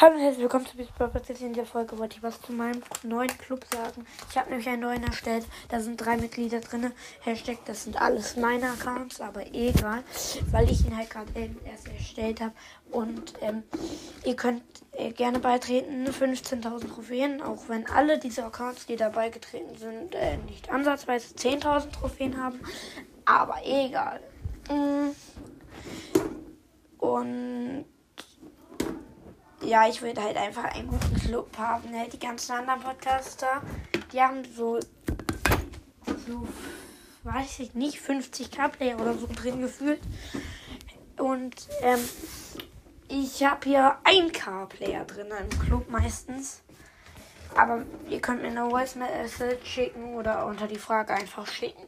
[0.00, 3.36] Hallo und herzlich willkommen zu Beastball In der Folge wollte ich was zu meinem neuen
[3.36, 4.06] Club sagen.
[4.30, 5.44] Ich habe nämlich einen neuen erstellt.
[5.68, 6.90] Da sind drei Mitglieder drin.
[7.20, 10.02] Hashtag, das sind alles meine Accounts, aber egal,
[10.52, 11.30] weil ich ihn halt gerade
[11.66, 12.54] erst erstellt habe.
[12.90, 13.62] Und ähm,
[14.24, 16.06] ihr könnt äh, gerne beitreten.
[16.06, 21.90] 15.000 Trophäen, auch wenn alle diese Accounts, die dabei getreten sind, äh, nicht ansatzweise 10.000
[21.92, 22.58] Trophäen haben.
[23.26, 24.22] Aber egal.
[24.70, 25.10] Mm.
[26.96, 27.84] Und
[29.62, 31.90] ja, ich würde halt einfach einen guten Club haben.
[31.90, 32.08] Ne?
[32.12, 33.62] Die ganzen anderen Podcaster,
[34.12, 34.80] die haben so,
[36.26, 36.48] so,
[37.24, 40.00] weiß ich nicht, 50k Player oder so drin gefühlt.
[41.18, 42.00] Und ähm,
[43.08, 46.62] ich habe hier 1k Player drin im Club meistens.
[47.56, 51.82] Aber ihr könnt mir eine Voice Message schicken oder unter die Frage einfach schicken.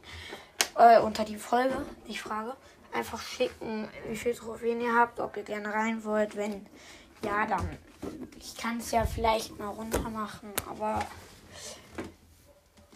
[0.75, 2.55] Äh, unter die Folge, nicht Frage.
[2.91, 6.67] Einfach schicken, wie viel Trophäen ihr habt, ob ihr gerne rein wollt, wenn
[7.23, 7.77] ja, dann.
[8.37, 10.99] Ich kann es ja vielleicht mal runter machen, aber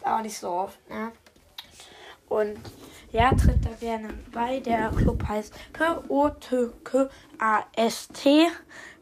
[0.03, 1.11] auch nicht so oft, ne?
[2.29, 2.59] Und
[3.11, 4.59] ja, tritt da gerne bei.
[4.59, 7.07] Der Club heißt P-O-T-K-A-S-T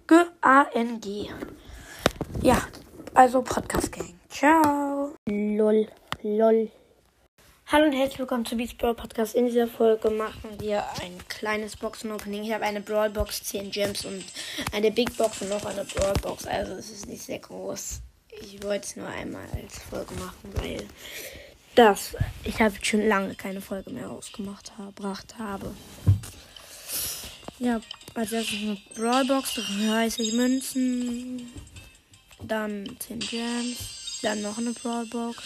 [0.08, 1.32] G-A-N-G.
[2.42, 2.62] Ja,
[3.16, 4.14] also Podcast Gang.
[4.30, 5.16] Ciao.
[5.28, 5.88] Lol,
[6.22, 6.70] lol.
[7.68, 9.34] Hallo und herzlich willkommen zu Beats Brawl Podcast.
[9.34, 12.44] In dieser Folge machen wir ein kleines Boxen-Opening.
[12.44, 14.24] Ich habe eine Brawl Box, 10 Gems und
[14.72, 16.46] eine Big Box und noch eine Brawl Box.
[16.46, 18.02] Also es ist nicht sehr groß.
[18.40, 20.86] Ich wollte es nur einmal als Folge machen, weil
[21.74, 25.74] das ich habe schon lange keine Folge mehr rausgemacht gebracht habe.
[27.58, 27.82] Ja,
[28.14, 31.52] als erstes eine Brawl Box, 30 Münzen,
[32.44, 35.42] dann 10 Gems, dann noch eine Brawl Box.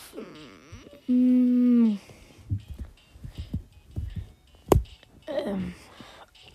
[1.06, 1.98] Hm,
[5.28, 5.74] ähm,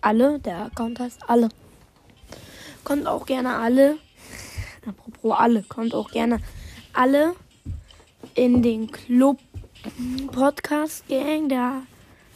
[0.02, 1.48] alle, der Account heißt alle.
[2.84, 3.96] Kommt auch gerne alle.
[4.86, 6.40] Apropos alle, kommt auch gerne
[6.92, 7.34] alle
[8.34, 9.38] in den Club
[10.32, 11.48] Podcast Gang.
[11.48, 11.82] Der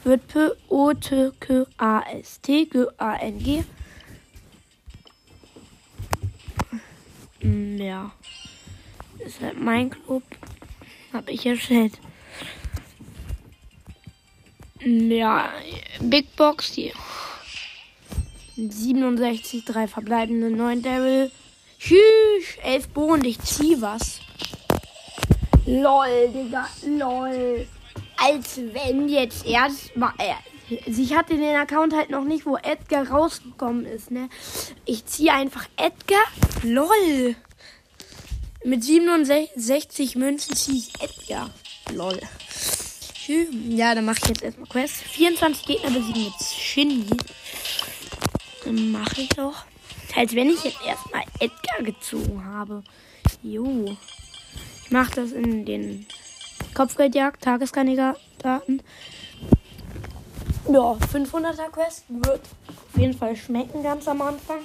[0.05, 3.65] wird P O T K A S T G A N G.
[7.43, 8.13] Mm, ja.
[9.19, 10.23] Ist halt mein Club.
[11.13, 11.99] Hab ich erstellt.
[14.81, 15.51] Mm, ja,
[16.01, 16.93] Big Box hier.
[18.57, 21.31] 67, drei verbleibende, 9 Daryl.
[21.79, 24.21] Tschüss, 11 Bo und ich zieh was.
[25.69, 27.67] Lol, Digga, lol.
[28.17, 30.15] Als wenn jetzt erst mal.
[30.17, 30.33] Äh,
[30.87, 34.31] ich hatte den Account halt noch nicht, wo Edgar rausgekommen ist, ne?
[34.87, 36.25] Ich ziehe einfach Edgar.
[36.63, 37.37] Lol.
[38.65, 41.51] Mit 67 Münzen ziehe ich Edgar.
[41.93, 42.19] Lol.
[43.69, 44.95] Ja, dann mache ich jetzt erstmal Quest.
[44.95, 47.17] 24 Gegner besiegen mit Shindy.
[48.65, 49.67] Dann mache ich doch.
[50.17, 52.83] Als wenn ich jetzt erstmal Edgar gezogen habe.
[53.43, 53.97] Jo.
[54.89, 56.07] Ich mache das in den
[56.73, 58.83] Kopfgeldjagd, Tageskandidaten.
[60.67, 64.61] Ja, 500er Quest wird auf jeden Fall schmecken ganz am Anfang.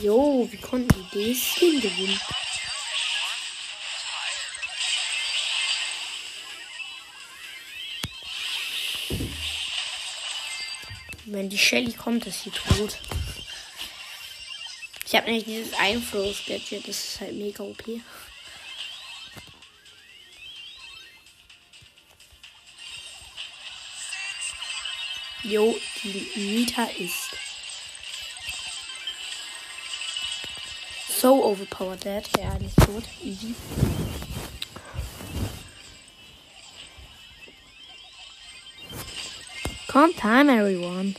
[0.00, 2.20] Jo, wie konnten die das gewinnen?
[11.28, 12.98] Wenn die Shelly kommt, ist sie tot.
[15.04, 17.82] Ich habe nämlich dieses Einfluss-Gadget, das ist halt mega OP.
[25.42, 27.36] Jo, die Nita ist
[31.08, 32.28] so overpowered that.
[32.38, 33.04] Ja, ist tot.
[33.24, 33.54] Easy.
[39.96, 41.14] Come time, everyone.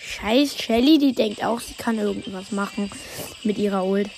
[0.00, 2.90] Scheiß Shelly, die denkt auch, sie kann irgendwas machen
[3.44, 4.08] mit ihrer Ult.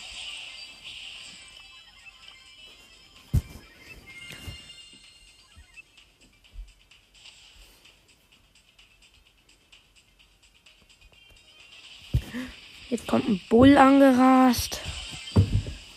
[12.88, 14.80] Jetzt kommt ein Bull angerast.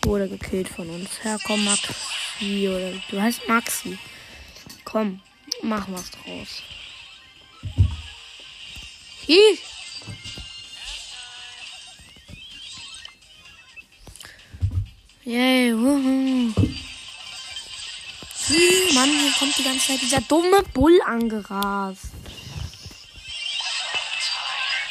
[0.02, 1.08] Wurde gekillt von uns.
[1.24, 1.94] Ja, komm, Maxi.
[3.12, 3.96] Du heißt Maxi.
[4.84, 5.20] Komm,
[5.62, 6.64] mach was draus.
[9.26, 9.58] Hi.
[15.24, 16.52] Yay, wuhu.
[18.92, 22.08] Mann, hier kommt die ganze Zeit dieser dumme Bull angerast.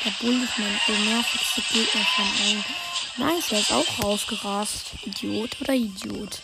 [0.03, 2.65] Der Bull ist mein der Gegner von allen.
[3.17, 4.93] Nice, er ist auch rausgerast.
[5.05, 6.41] Idiot oder Idiot?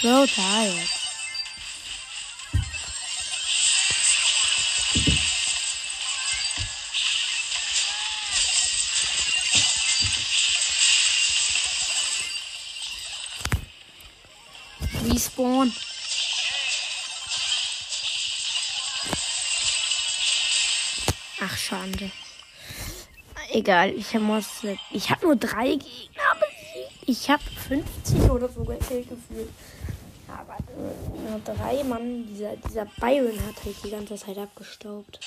[0.00, 0.97] So tired.
[15.38, 15.72] Respawn.
[21.40, 22.10] Ach, schade.
[23.50, 24.46] Egal, ich muss.
[24.90, 27.08] Ich habe nur drei Gegner besiegt.
[27.08, 29.08] Ich habe 50 oder so gefühlt.
[30.28, 30.56] Aber
[31.30, 32.26] nur drei Mann.
[32.26, 35.20] Dieser, dieser Byron hat halt die ganze Zeit abgestaubt.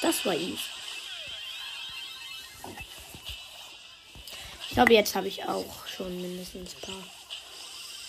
[0.00, 0.81] Das war easy.
[4.72, 7.04] Ich glaube, jetzt habe ich auch schon mindestens ein paar.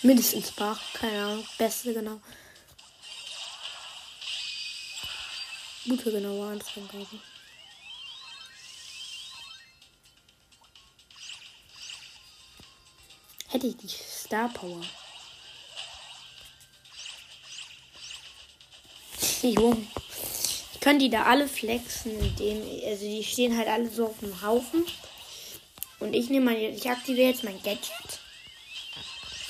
[0.01, 0.79] Mindestens ein paar.
[0.93, 1.47] Keine Ahnung.
[1.57, 2.21] Beste, genau.
[5.83, 7.19] Gute, genaue Anfangabe.
[13.49, 14.85] Hätte ich die Star Power.
[19.41, 19.75] Jo.
[20.73, 22.61] Ich kann die da alle flexen, indem.
[22.85, 24.85] Also die stehen halt alle so auf dem Haufen.
[26.03, 28.19] Und ich nehme mal, ich aktiviere jetzt mein Gadget.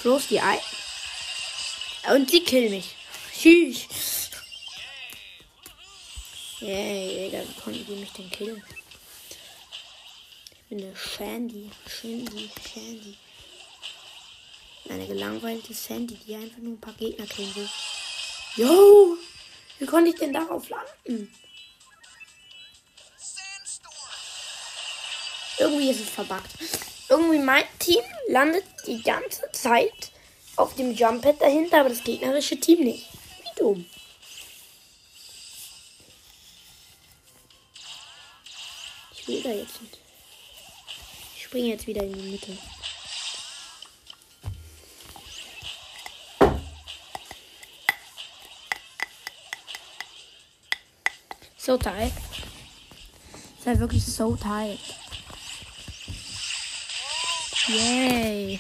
[0.03, 0.59] Bloß die ein.
[2.13, 2.95] Und sie killen mich.
[3.33, 4.29] Tschüss.
[6.59, 8.63] Yay, Digga, wie konnten die mich denn killen?
[10.51, 11.71] Ich bin eine Shandy.
[11.87, 13.17] Shandy, Shandy.
[14.89, 17.69] Eine gelangweilte Sandy, die einfach nur ein paar Gegner killen will.
[18.57, 19.17] Yo!
[19.79, 21.33] Wie konnte ich denn darauf landen?
[25.59, 26.49] Irgendwie ist es verbuggt.
[27.09, 30.11] Irgendwie mein Team landet die ganze Zeit
[30.55, 33.07] auf dem Jump-Pad dahinter, aber das gegnerische Team nicht.
[33.43, 33.85] Wie dumm.
[39.11, 39.97] Ich will da jetzt nicht.
[41.35, 42.57] Ich springe jetzt wieder in die Mitte.
[51.57, 52.11] So tight.
[53.63, 54.79] Sei wirklich so tight.
[57.69, 58.59] Yay.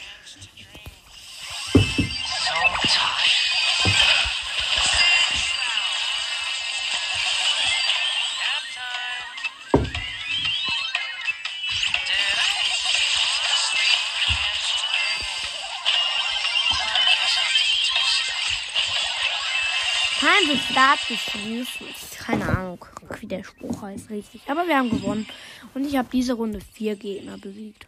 [20.43, 22.11] To start this useless.
[22.17, 22.85] Keine Ahnung,
[23.19, 24.41] wie der Spruch heißt richtig.
[24.47, 25.25] Aber wir haben gewonnen.
[25.73, 27.87] Und ich habe diese Runde vier Gegner besiegt.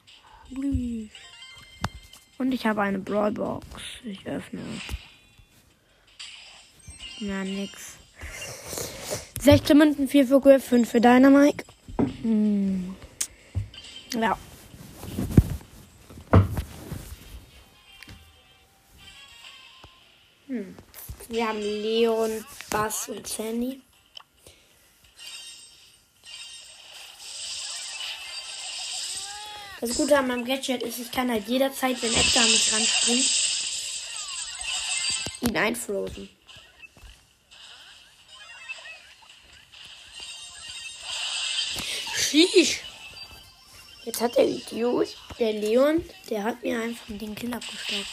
[2.37, 3.65] Und ich habe eine Brawlbox.
[4.03, 4.61] Ich öffne.
[7.21, 7.97] Na, nix.
[9.39, 11.63] 16 Münzen, 4 für Griff, 5 für Dynamite.
[12.21, 12.95] Hm.
[14.13, 14.37] Ja.
[20.47, 20.75] Hm.
[21.29, 22.31] Wir haben Leon,
[22.69, 23.84] Bass und Sandy.
[29.85, 33.31] Das Gute an meinem Gadget ist, ich kann halt jederzeit, wenn Edgar an mich ranspringt,
[35.41, 36.29] ihn einfrozen.
[42.15, 42.81] Sheesh.
[44.05, 48.07] Jetzt hat der Idiot, der Leon, der hat mir einfach den Kill abgestaubt.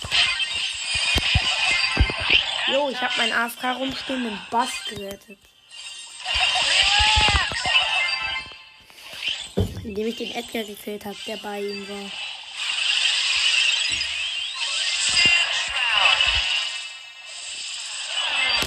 [2.71, 5.39] Jo, ich habe meinen AFK rumstehenden Bass gerettet.
[9.85, 12.11] Indem ich den Edgar gekillt habe, der bei ihm war.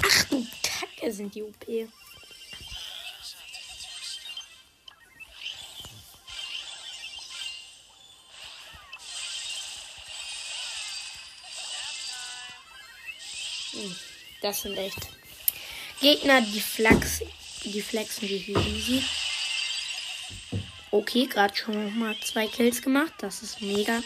[0.04, 1.66] Ach du Kacke, sind die OP.
[13.72, 13.96] Hm,
[14.42, 14.98] Das sind echt
[16.02, 17.22] Gegner, die flax,
[17.64, 19.02] die flexen wie easy.
[20.96, 23.12] Okay, gerade schon mal zwei Kills gemacht.
[23.18, 24.02] Das ist mega,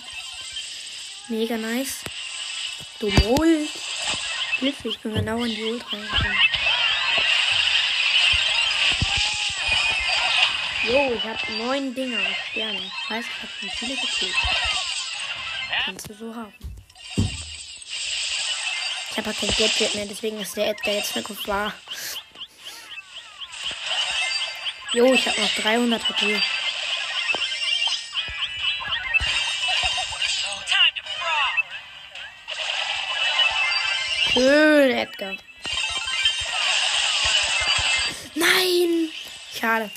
[1.27, 2.00] mega nice.
[3.00, 3.69] Dumm Ult.
[4.58, 6.38] Hilfe, ich bin genau in die Ult reingekommen.
[10.88, 12.91] Jo, ich habe neun Dinger auf Sterne.
[13.08, 14.36] Heißt, ich habe schon viele gekillt.
[15.86, 16.55] Kannst du so haben.
[19.12, 21.72] Ich habe halt kein Gadget mehr, deswegen ist der Edgar jetzt eine Gefahr.
[24.93, 26.41] Jo, ich habe noch 300 HP.
[34.39, 35.36] Schön, Edgar.
[38.36, 39.10] Nein!
[39.53, 39.91] Schade.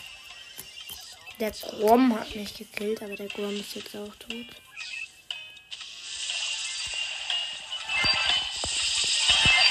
[1.38, 4.46] Der Grom hat mich gekillt, aber der Grom ist jetzt auch tot.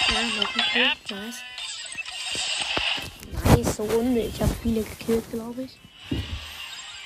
[0.08, 1.18] Ja, noch ein Kill.
[1.18, 1.44] Nice.
[3.44, 4.22] Nice Runde.
[4.22, 5.80] Ich habe viele gekillt, glaube ich.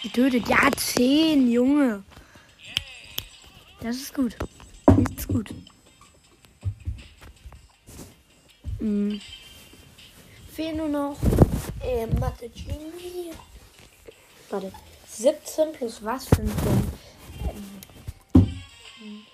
[0.03, 0.47] Getötet.
[0.47, 2.03] Ja, 10, Junge.
[3.79, 4.35] Das ist gut.
[4.85, 5.49] Das ist gut.
[8.85, 9.19] Mhm.
[10.53, 11.17] Fehlen nur noch
[11.81, 13.31] äh, Mathe Genie.
[14.51, 14.71] Warte.
[15.09, 16.93] 17 plus was für ein Punkt?
[18.35, 19.25] Ähm,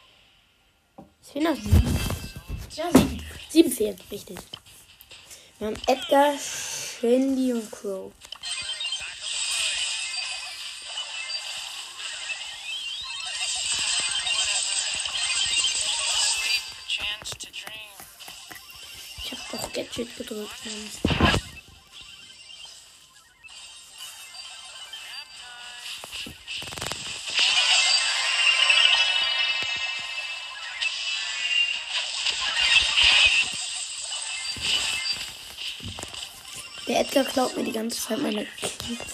[1.22, 1.98] es fehlen noch 7.
[2.76, 3.24] Ja, 7.
[3.50, 4.38] 7 fehlen, richtig.
[5.60, 8.14] Wir haben Edgar, Shandy und Crow.
[20.32, 20.66] Gedrückt.
[20.66, 21.40] Mann.
[36.88, 38.46] Der Edgar klaut mir die ganze Zeit meine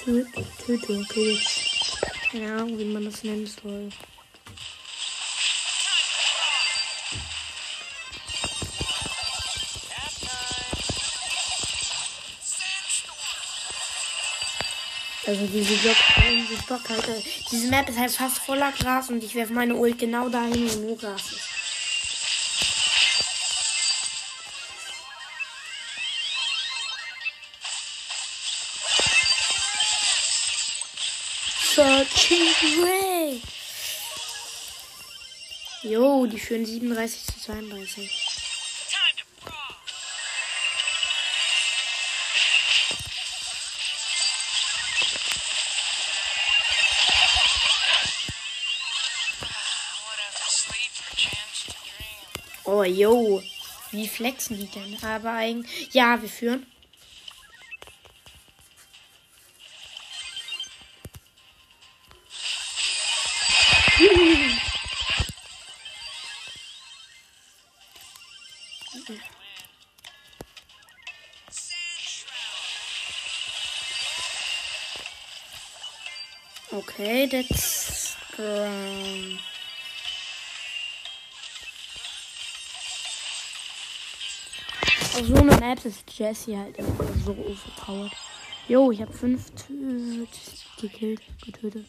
[0.06, 0.26] Tö-
[0.66, 1.04] Tötung.
[1.06, 3.90] Tö- Keine Ahnung, wie man das nennen soll.
[15.28, 15.98] Also diese Block,
[16.50, 19.76] diese Block halt, äh, diese Map ist halt fast voller Gras und ich werfe meine
[19.76, 21.50] Ult genau dahin, wo nur Gras ist.
[31.76, 32.48] Searching
[32.82, 33.42] Way.
[35.84, 38.27] Jo, die führen 37 zu 32.
[52.88, 53.42] jo.
[53.92, 54.98] Wie flexen die denn?
[55.04, 55.94] Aber eigentlich.
[55.94, 56.66] Ja, wir führen.
[76.72, 78.97] Okay, that's strong.
[85.68, 86.96] Auf so eine Map ist Jesse halt immer
[87.26, 88.14] so overpowered.
[88.68, 89.46] Jo, ich habe fünf
[90.80, 91.86] gekillt, getötet.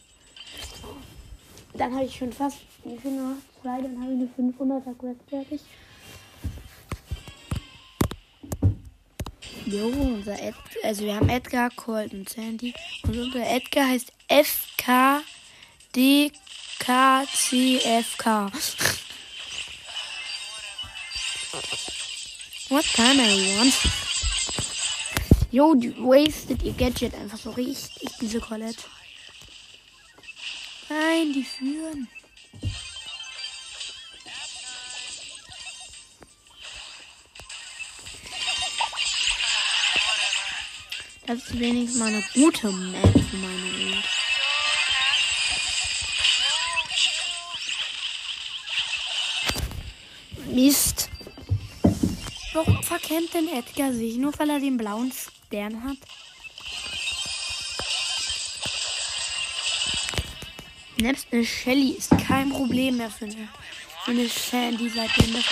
[1.73, 3.35] Dann habe ich schon fast, wie viel noch?
[3.61, 5.61] Zwei, dann habe ich eine 500er Quest fertig.
[9.65, 12.73] Jo, unser Ed, also wir haben Edgar, Colt und Sandy.
[13.03, 15.21] Und unser Edgar heißt FKDKCFK.
[22.69, 23.73] What time I want?
[25.51, 28.83] Yo, die wasted ihr Gadget einfach so richtig, diese Colette.
[30.87, 32.07] Nein, die führen.
[41.25, 44.05] Das ist wenigstens mal eine gute Map für meine Welt.
[50.53, 51.09] Mist.
[52.53, 54.15] Warum verkennt denn Edgar sich?
[54.15, 55.97] Nur weil er den blauen Stern hat?
[60.99, 63.47] Selbst eine Shelly ist kein Problem mehr für eine,
[64.03, 65.45] für eine Sandy, seitdem das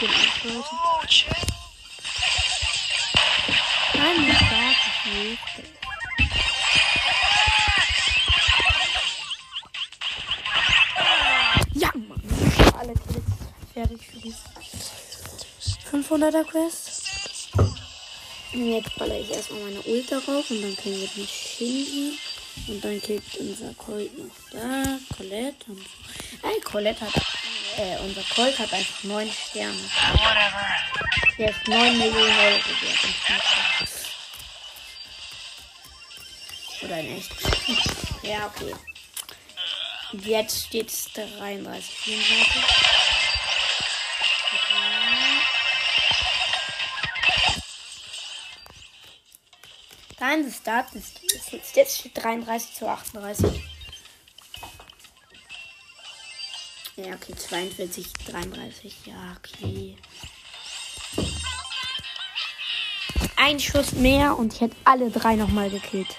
[0.00, 0.66] dem Anschluss.
[0.72, 1.32] Oh, chill.
[3.94, 4.43] Nein,
[13.74, 14.34] fertig für die
[15.90, 17.02] 500er Quest.
[18.52, 22.18] Und Jetzt baller ich erstmal meine Ult darauf und dann kriegen wir den Shinji.
[22.68, 26.48] Und dann kriegt unser Colt noch da, Colette und so.
[26.48, 27.14] Ey, Colette hat,
[27.76, 29.90] äh, unser Colt hat einfach 9 Sterne.
[31.36, 33.08] Der ist 9 Millionen Euro wert.
[36.82, 37.32] Oder in echt.
[38.22, 38.72] Ja, okay.
[40.12, 42.83] Jetzt steht es 33, 34.
[50.26, 53.62] Nein, das Start ist, ist jetzt, jetzt steht 33 zu 38.
[56.96, 58.96] Ja, okay, 42, 33.
[59.04, 59.96] Ja, okay.
[63.36, 66.16] Ein Schuss mehr und ich hätte alle drei nochmal gekillt.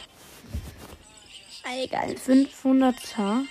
[1.84, 3.46] Egal, 500er.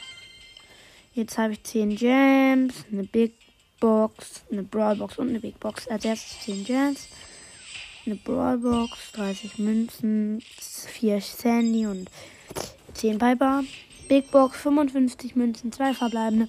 [1.15, 3.35] Jetzt habe ich 10 Gems, eine Big
[3.81, 5.89] Box, eine Brawl Box und eine Big Box.
[5.89, 7.09] Als erstes 10 Gems,
[8.07, 12.11] eine Brawl Box, 30 Münzen, 4 Sandy und
[12.95, 13.65] 10 Piper.
[14.09, 16.49] Big Box, 55 Münzen, 2 verbleibende,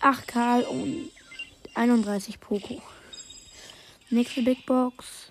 [0.00, 1.10] 8 Karl und
[1.74, 2.80] 31 Poco.
[4.10, 5.30] Nächste Big Box.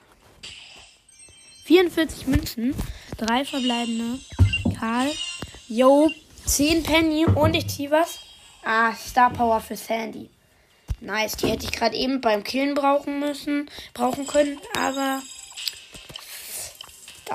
[1.65, 2.75] 44 Münzen,
[3.17, 4.19] 3 verbleibende,
[4.77, 5.11] Karl,
[5.69, 6.09] Yo,
[6.45, 8.19] 10 Penny und ich ziehe was.
[8.63, 10.29] Ah, Star Power für Sandy.
[10.99, 15.21] Nice, die hätte ich gerade eben beim Killen brauchen müssen, brauchen können, aber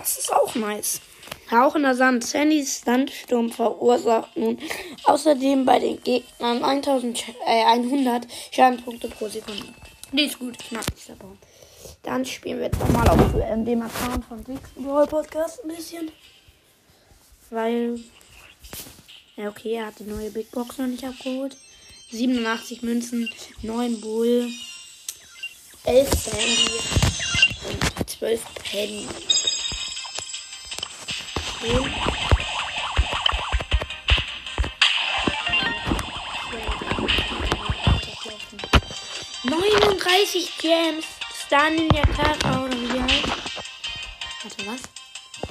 [0.01, 1.01] das ist auch nice.
[1.51, 2.25] Rauchender Sand.
[2.25, 4.59] Sandys Sandsturm verursacht nun
[5.05, 9.65] außerdem bei den Gegnern 1000, Sch- äh, 100 Schadenspunkte pro Sekunde.
[10.13, 11.37] Die ist gut, ich mag Star Power.
[12.03, 16.11] Dann spielen wir jetzt nochmal auf ähm, dem Account von Six Brawl Podcast ein bisschen.
[17.51, 18.01] Weil
[19.37, 21.57] ja, okay, er hat die neue Big Box noch nicht abgeholt.
[22.11, 23.29] 87 Münzen,
[23.63, 24.49] 9 Bull,
[25.85, 26.71] 11 Sandy
[27.99, 29.07] und 12 Penny.
[31.63, 32.27] Okay.
[39.45, 41.07] 39 Gems.
[41.47, 43.29] Star Ninja Tara oder wie heißt.
[44.43, 44.83] Warte, was?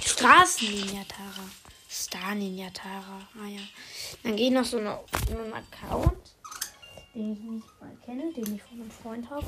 [0.06, 1.50] Straßen Ninja Tara.
[1.89, 3.28] Star Ninja Tara.
[3.41, 3.62] Ah ja.
[4.24, 6.18] Dann geht noch so eine, so ein Account,
[7.13, 9.46] den ich nicht mal kenne, den ich von einem Freund habe.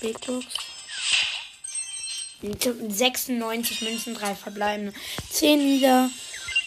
[0.00, 0.69] Big Box.
[2.42, 4.92] 96 Münzen, 3 verbleibende.
[5.30, 6.10] 10 wieder.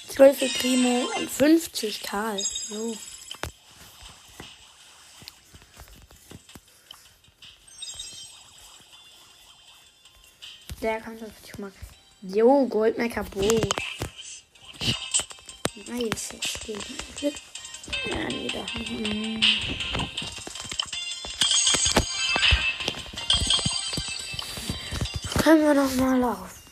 [0.10, 2.40] 12 für Primo und 50 Karl.
[2.70, 2.96] So.
[10.82, 11.72] Der kann das schon mal.
[12.22, 13.42] Jo, Goldmecker Bo.
[15.88, 16.30] Nice.
[18.10, 18.66] Ja, nee, da.
[25.44, 26.64] Können wir noch mal laufen?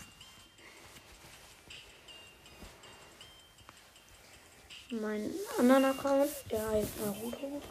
[4.91, 7.61] Mein anderen Account, der heißt Naruto.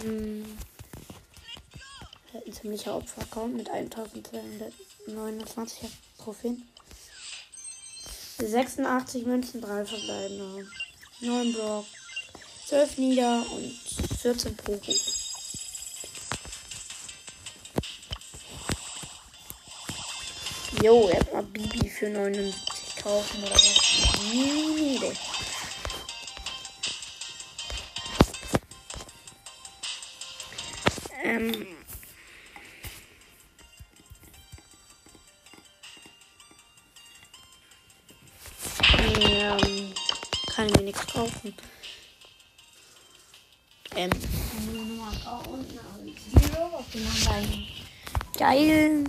[0.00, 0.56] Hm.
[2.32, 6.66] Ein ziemlicher Opfer-Account mit 1229 Trophäen.
[8.38, 10.66] 86 Münzen, 3 verbleibende.
[11.20, 11.84] 9 Block,
[12.66, 13.78] 12 Nieder und
[14.22, 14.94] 14 Poco.
[20.84, 24.20] Jo, er hat mal Bibi für 79 kaufen oder was.
[24.30, 25.14] Niede.
[31.22, 31.66] Ähm.
[38.98, 39.94] Ähm,
[40.54, 41.54] kann ich mir nichts kaufen.
[43.96, 44.10] Ähm.
[48.38, 49.04] Geil.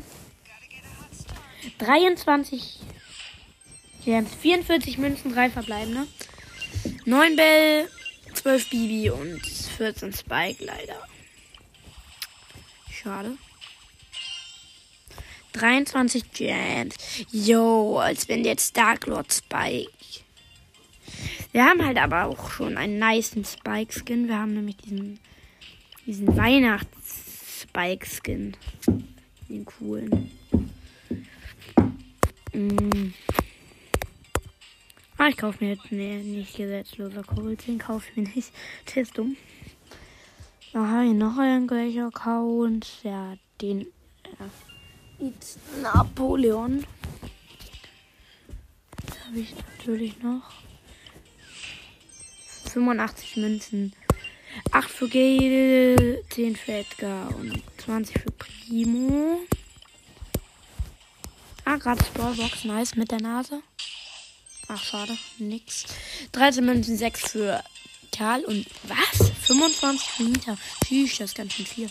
[1.80, 2.80] 23
[4.04, 6.06] Gems, 44 Münzen, 3 verbleibende.
[7.06, 7.90] 9 Bell,
[8.34, 10.96] 12 Bibi und 14 Spike leider.
[12.92, 13.38] Schade.
[15.54, 16.96] 23 Gems.
[17.32, 19.90] Yo, als wenn jetzt Dark Lord Spike
[21.52, 24.28] Wir haben halt aber auch schon einen niceen Spike-Skin.
[24.28, 25.20] Wir haben nämlich diesen,
[26.06, 28.58] diesen Weihnachts-Spike-Skin.
[29.50, 30.32] Den coolen.
[32.56, 33.14] Mm.
[35.18, 37.68] Ah, ich kaufe mir jetzt nee, nicht gesetzloser Colt.
[37.68, 38.54] Den kaufe ich mir nicht.
[38.96, 39.36] Der ist dumm.
[40.72, 43.00] Da habe ich noch irgendwelche Accounts.
[43.04, 46.86] Ja, den äh, It's Napoleon.
[49.28, 50.44] Habe ich natürlich noch.
[52.72, 53.94] 85 Münzen.
[54.72, 59.42] 8 für Gale, 10 für Edgar und 20 für Primo.
[61.68, 63.64] Ah, gerade Sprawlbox, nice mit der Nase.
[64.68, 65.86] Ach, schade, nix.
[66.32, 67.64] 13 Münzen, 6 für
[68.12, 69.32] Karl und was?
[69.42, 70.58] 25 für Mieter.
[70.86, 71.90] Tschüss, das ist ganz schön viel.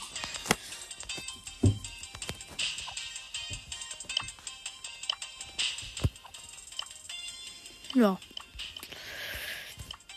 [7.95, 8.19] Ja.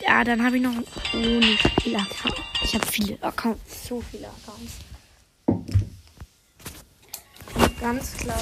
[0.01, 0.73] Ja, dann habe ich noch
[1.13, 2.41] oh, nicht viele Accounts.
[2.63, 4.73] Ich habe viele Accounts, so viele Accounts.
[7.79, 8.41] Ganz klar.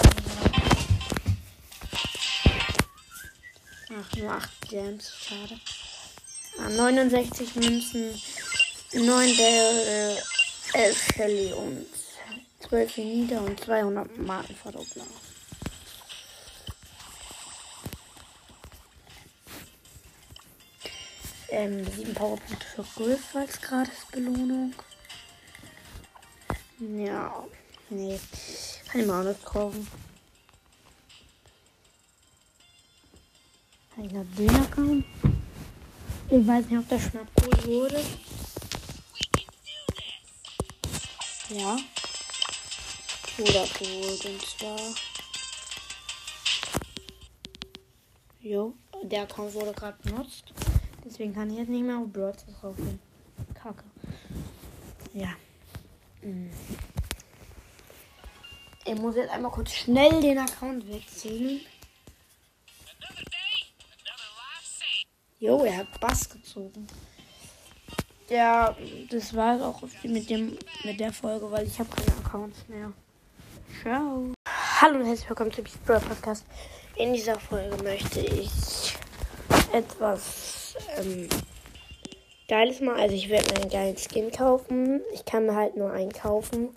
[3.98, 5.58] Ach, nur 8 Gems, schade.
[6.60, 8.22] Ah, 69 Münzen,
[8.94, 10.18] 9 der
[10.74, 11.86] äh, 11 Shelly und
[12.68, 15.06] 12 Nieder und 200 Markenverdoppler.
[21.50, 24.74] Ähm, 7 Powerpunkte für Griff als Gratis-Belohnung.
[26.80, 27.46] Ja,
[27.90, 28.20] nee.
[28.90, 29.88] Kann ich mir auch nicht kaufen.
[33.98, 35.06] Noch den Account?
[36.30, 38.02] Ich weiß nicht, ob der schon abgeholt wurde.
[41.50, 41.78] Ja.
[43.38, 44.80] Wurde abgeholt und zwar.
[48.42, 50.52] Jo, der Account wurde gerade benutzt.
[51.06, 53.00] Deswegen kann ich jetzt nicht mehr auf Birds drauf gehen.
[53.54, 53.86] Kacke.
[55.14, 55.30] Ja.
[56.22, 56.50] Hm.
[58.84, 61.62] Ich muss jetzt einmal kurz schnell den Account wechseln.
[65.38, 66.88] Jo, er hat Bass gezogen.
[68.30, 68.74] Ja,
[69.12, 72.94] das war es auch mit, dem, mit der Folge, weil ich habe keine Accounts mehr.
[73.82, 74.32] Ciao.
[74.80, 76.46] Hallo und herzlich willkommen zum Beast Brawl Podcast.
[76.96, 78.96] In dieser Folge möchte ich
[79.74, 81.28] etwas ähm,
[82.48, 82.96] Geiles mal.
[82.96, 85.02] Also ich werde mir einen geilen Skin kaufen.
[85.14, 86.70] Ich kann mir halt nur einen kaufen.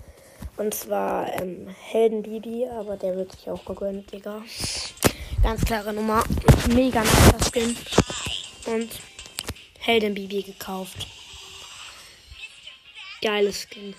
[0.57, 4.42] Und zwar ähm, Helden Bibi, aber der wird sich auch gegönnt, Digga.
[5.44, 6.25] Ganz klare Nummer.
[6.75, 7.77] Mega nicer Skin.
[8.68, 9.00] Und
[9.78, 11.07] Helden Bibi gekauft.
[13.22, 13.94] Geiles Skin.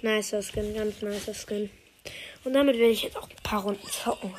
[0.00, 1.70] Nicer Skin, ganz nicer Skin.
[2.44, 4.32] Und damit werde ich jetzt auch ein paar Runden zocken.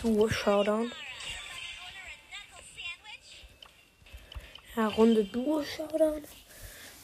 [0.00, 0.92] Duo Showdown.
[4.76, 6.22] Ja, Runde Duo Showdown.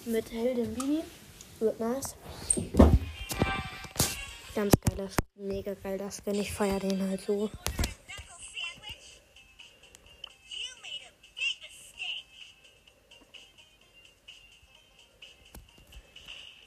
[0.05, 1.00] Mit Helden Bibi.
[1.59, 2.14] Wird nice.
[4.55, 6.37] Ganz geiler Skin, mega geiler Skin.
[6.37, 7.50] Ich feiere den halt so.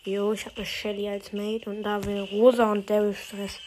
[0.08, 3.60] Jo, ich habe eine Shelly als Mate und da will Rosa und Daryl Stress.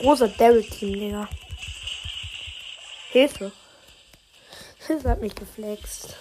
[0.00, 1.28] Rosa Daryl Team, Digga.
[3.12, 3.52] Hilfe.
[4.88, 6.16] Das hat mich geflext.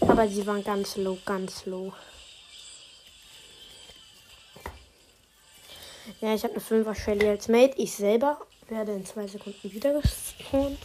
[0.00, 1.94] Aber sie waren ganz low, ganz low.
[6.20, 7.72] Ja, ich habe eine 5er Shelly als Mate.
[7.78, 10.78] Ich selber werde in zwei Sekunden wieder gespawnt.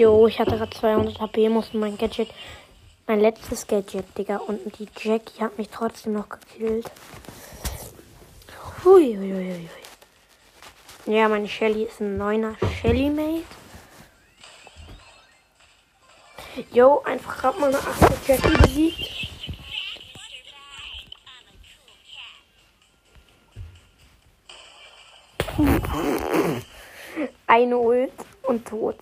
[0.00, 2.30] Jo, ich hatte gerade 200 HP, musste mein Gadget,
[3.06, 4.38] mein letztes Gadget, Digga.
[4.38, 6.90] Und die Jackie hat mich trotzdem noch gekillt.
[8.82, 9.68] Hui, hui, hui,
[11.04, 11.14] hui.
[11.14, 13.44] Ja, meine Shelly ist ein neuner Shelly Mate.
[16.72, 19.28] Jo, einfach gerade mal eine 8 Jackie besiegt.
[27.46, 28.12] Eine Ult
[28.44, 28.96] und tot.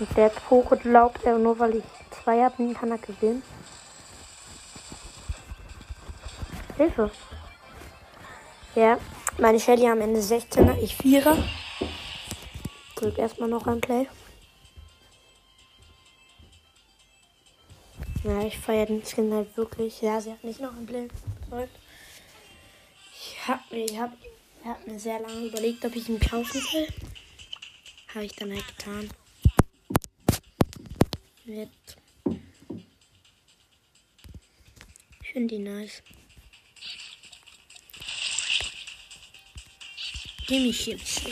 [0.00, 3.42] Und der Poco glaubt er, nur weil ich zwei habe, kann er gewinnen.
[6.78, 7.10] Hilfe.
[8.74, 8.98] Ja,
[9.36, 11.36] meine Shelly am Ende 16er, ich 4er.
[12.96, 14.08] Drück erstmal noch ein Play.
[18.24, 20.00] Ja, ich feiere den Skin halt wirklich.
[20.00, 21.08] Ja, sie hat nicht noch ein Play.
[23.12, 24.12] Ich hab mir, ich hab,
[24.62, 26.88] ich hab mir sehr lange überlegt, ob ich ihn kaufen will.
[28.14, 29.10] Habe ich dann halt getan.
[31.50, 31.96] Jetzt.
[35.20, 36.00] Ich finde die nice.
[40.46, 41.22] Gimme Chips.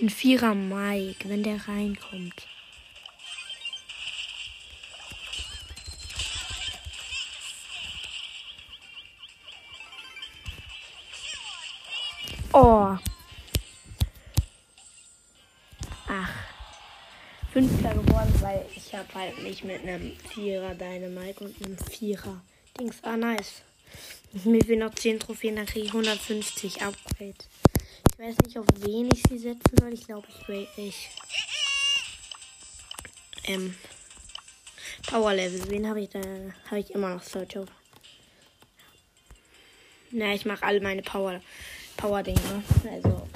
[0.00, 2.46] Ein Vierer Mike, wenn der reinkommt.
[17.56, 22.42] Fünfter geworden, weil ich habe halt nicht mit einem Vierer Dynamite und einem Vierer
[22.78, 22.96] Dings.
[23.00, 23.62] Ah, nice.
[24.44, 27.34] Mir fehlen noch 10 Trophäen, dann kriege ich 150 Upgrade.
[28.12, 29.94] Ich weiß nicht, auf wen ich sie setzen soll.
[29.94, 31.08] Ich glaube, ich will ich.
[33.44, 33.74] Ähm.
[35.06, 35.70] Power Level.
[35.70, 36.20] Wen habe ich da?
[36.66, 37.68] Habe ich immer noch Search auf.
[40.10, 41.40] Na, ich mache alle meine Power.
[41.96, 42.62] Power-Dinger.
[42.84, 43.26] Also.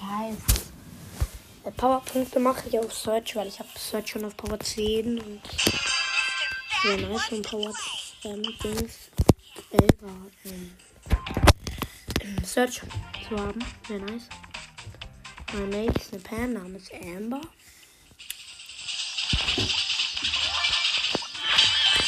[0.00, 0.61] Heißt.
[1.70, 5.40] Powerpunkte mache ich auf Search, weil ich habe Search schon auf Power 10 und
[6.84, 7.72] ja, nice und Power
[8.24, 9.10] ähm, Dings
[9.70, 9.88] 11
[10.44, 10.72] ähm,
[12.44, 12.82] Search
[13.28, 13.64] zu haben.
[13.86, 14.28] Sehr nice.
[15.52, 17.40] Mein Mate ist eine Pan namens Amber.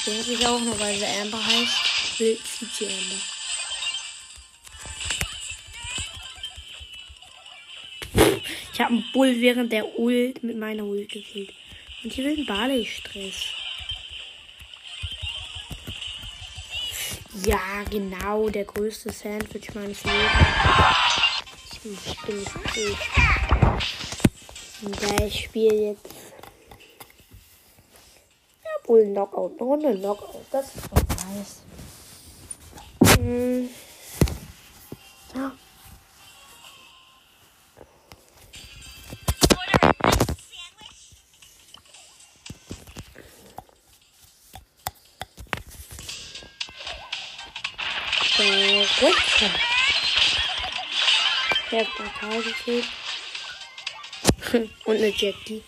[0.06, 2.18] Denke ich auch nur, weil sie Amber heißt.
[2.18, 2.38] Will
[2.72, 3.33] sie Amber.
[8.74, 11.54] Ich habe einen Bull während der Ult mit meiner Ult gekillt.
[12.02, 13.44] Und hier will ein Barley-Stress.
[17.46, 20.20] Ja, genau, der größte Sandwich meines Lebens.
[21.72, 22.98] Ich bin, ich bin gut.
[24.82, 26.08] Und da ich spiele jetzt.
[28.64, 29.52] Ja, Bull Knockout.
[29.52, 30.46] Eine Runde Knockout.
[30.50, 31.62] Das ist doch nice.
[51.74, 52.84] Ich hab ein Tal gekillt.
[54.84, 55.60] Und eine Jackie.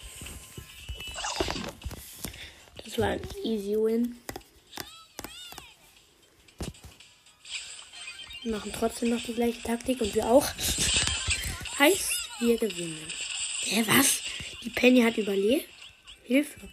[2.84, 4.16] Das war ein easy win.
[8.44, 10.46] Wir machen trotzdem noch die gleiche Taktik und wir auch.
[11.80, 13.08] Heißt, wir gewinnen.
[13.62, 14.22] Hä, was?
[14.62, 15.68] Die Penny hat überlebt?
[16.22, 16.68] Hilfe.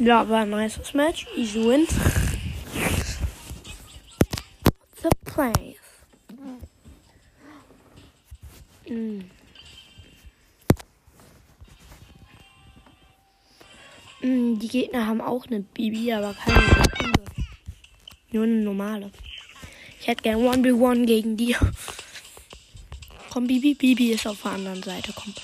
[0.00, 1.26] Ja, war ein nices Match.
[1.36, 1.86] Easy win.
[5.34, 5.76] Place.
[8.88, 9.22] Mm.
[14.22, 16.60] Mm, Die Gegner haben auch eine Bibi, aber keine
[16.98, 17.12] coole.
[18.30, 19.10] Nur eine normale.
[20.00, 21.56] Ich hätte gern 1v1 gegen die.
[23.30, 23.74] Komm, Bibi.
[23.74, 25.12] Bibi ist auf der anderen Seite.
[25.14, 25.34] Komm.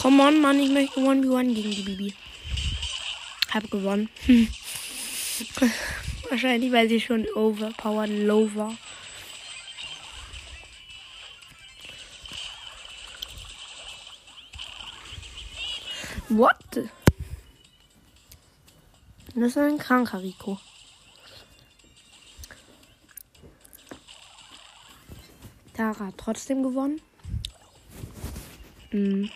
[0.00, 2.14] Komm on, Mann, ich möchte 1v1 gegen die Bibi.
[3.52, 4.08] Hab gewonnen.
[6.30, 8.76] Wahrscheinlich, weil sie schon overpowered low war.
[16.34, 16.88] What?
[19.34, 20.58] Das ist ein kranker Rico.
[25.74, 27.02] Tara hat trotzdem gewonnen.
[28.92, 29.30] Mhm.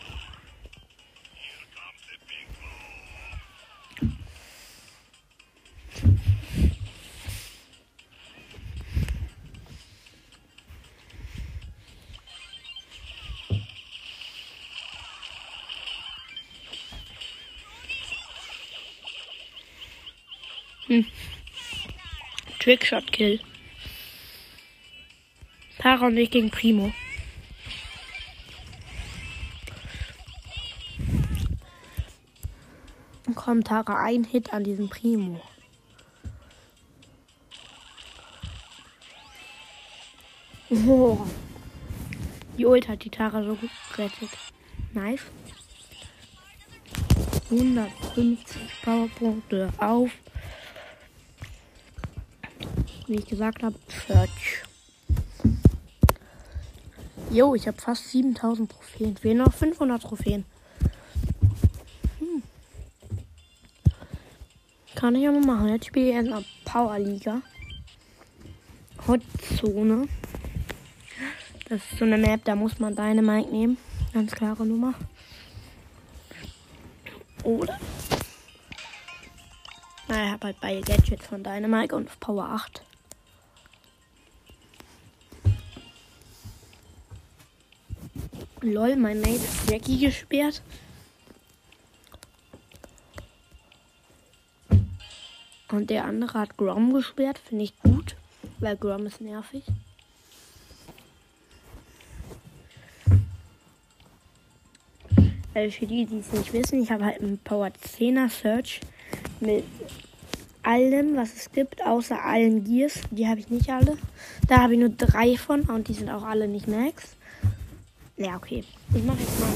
[22.66, 23.38] Trickshot Kill.
[25.78, 26.92] Tara und ich gegen Primo.
[33.36, 35.40] Komm, Tara, ein Hit an diesem Primo.
[40.70, 41.24] Oh.
[42.58, 44.30] Die Ult hat die Tara so gut gerettet.
[44.92, 45.22] Nice.
[47.48, 50.10] 150 Powerpunkte auf
[53.08, 53.76] wie ich gesagt habe.
[57.30, 59.16] Jo, ich habe fast 7000 Trophäen.
[59.16, 60.44] Fehlen noch 500 Trophäen.
[62.18, 62.42] Hm.
[64.94, 65.68] Kann ich aber machen.
[65.68, 67.42] Jetzt spiele ich in der Power Liga.
[69.06, 70.08] Hotzone.
[71.68, 73.76] Das ist so eine Map, da muss man deine Mike nehmen.
[74.14, 74.94] Ganz klare Nummer.
[77.42, 77.78] Oder?
[80.08, 82.85] Na, ich habe halt beide Gadgets von Dynamite und Power 8.
[88.66, 90.60] Lol, mein Mate ist Jackie gesperrt.
[95.70, 97.38] Und der andere hat Grom gesperrt.
[97.38, 98.16] Finde ich gut,
[98.58, 99.62] weil Grom ist nervig.
[105.54, 108.80] Also für die, die es nicht wissen, ich habe halt einen Power 10er Search
[109.38, 109.62] mit
[110.64, 113.02] allem, was es gibt, außer allen Gears.
[113.12, 113.96] Die habe ich nicht alle.
[114.48, 117.16] Da habe ich nur drei von und die sind auch alle nicht Max.
[118.16, 118.64] Ja, okay.
[118.94, 119.48] Ich mache jetzt mal.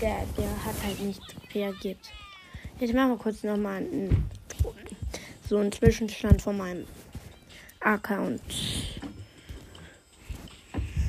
[0.00, 1.22] Der, der hat halt nicht
[1.54, 1.98] reagiert.
[2.80, 4.28] Jetzt machen wir kurz nochmal einen,
[5.48, 6.84] so einen Zwischenstand von meinem
[7.80, 8.42] Account.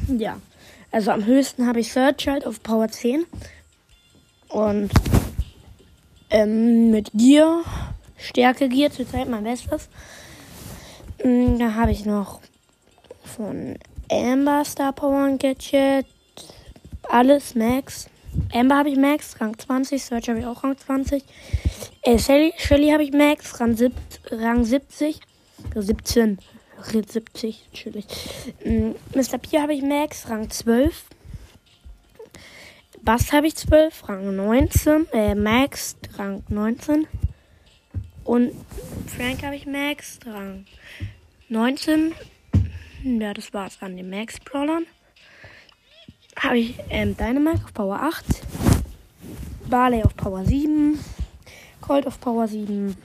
[0.07, 0.39] Ja.
[0.91, 3.25] Also am höchsten habe ich Search halt auf Power 10.
[4.49, 4.91] Und
[6.29, 7.63] ähm, mit Gear,
[8.17, 9.89] Stärke Gear, zurzeit mein Bestes.
[11.23, 12.39] Mm, Da habe ich noch
[13.23, 13.77] von
[14.09, 16.05] Amber Star Power und Gadget.
[17.15, 18.09] Alles Max.
[18.51, 20.03] Amber habe ich Max, Rang 20.
[20.03, 21.23] Search habe ich auch Rang 20.
[22.01, 23.93] Äh, Shelly, Shelly habe ich Max, Rang, sieb,
[24.31, 25.21] Rang 70.
[25.73, 26.39] äh, 17.
[26.83, 28.05] 70, natürlich.
[28.65, 29.37] Mm, Mr.
[29.37, 31.05] P habe ich Max, Rang 12.
[33.01, 35.07] Bass habe ich 12, Rang 19.
[35.13, 37.07] Äh, Max, Rang 19.
[38.25, 38.51] Und
[39.07, 40.65] Frank habe ich Max, Rang
[41.47, 42.13] 19.
[43.05, 44.85] Ja, das war's an den Max-Brawlern.
[46.37, 48.25] Habe ich ähm, Dynamite auf Power 8.
[49.69, 50.99] Barley auf Power 7.
[51.81, 52.95] Colt auf Power 7.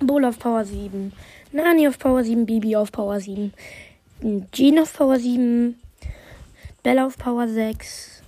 [0.00, 1.12] Bull auf Power 7.
[1.52, 2.46] Nani auf Power 7.
[2.46, 3.52] Bibi auf Power 7.
[4.52, 5.78] Jean auf Power 7.
[6.82, 8.22] Bella auf Power 6.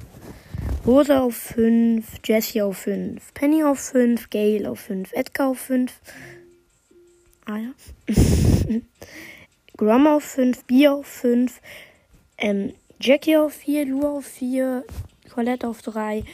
[0.86, 2.04] Rosa auf 5.
[2.24, 3.34] Jessie auf 5.
[3.34, 4.28] Penny auf 5.
[4.30, 5.12] Gale auf 5.
[5.12, 5.92] Edgar auf 5.
[7.46, 7.70] Ah ja.
[9.76, 10.64] Grom auf 5.
[10.64, 11.60] Bia auf 5.
[12.38, 13.86] Ähm, Jackie auf 4.
[13.86, 14.84] Lu auf 4.
[15.32, 16.24] Colette auf 3.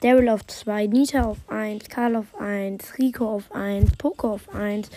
[0.00, 0.86] Daryl auf 2.
[0.86, 1.88] Nita auf 1.
[1.88, 2.98] Karl auf 1.
[2.98, 3.96] Rico auf 1.
[3.96, 4.90] Poco auf 1.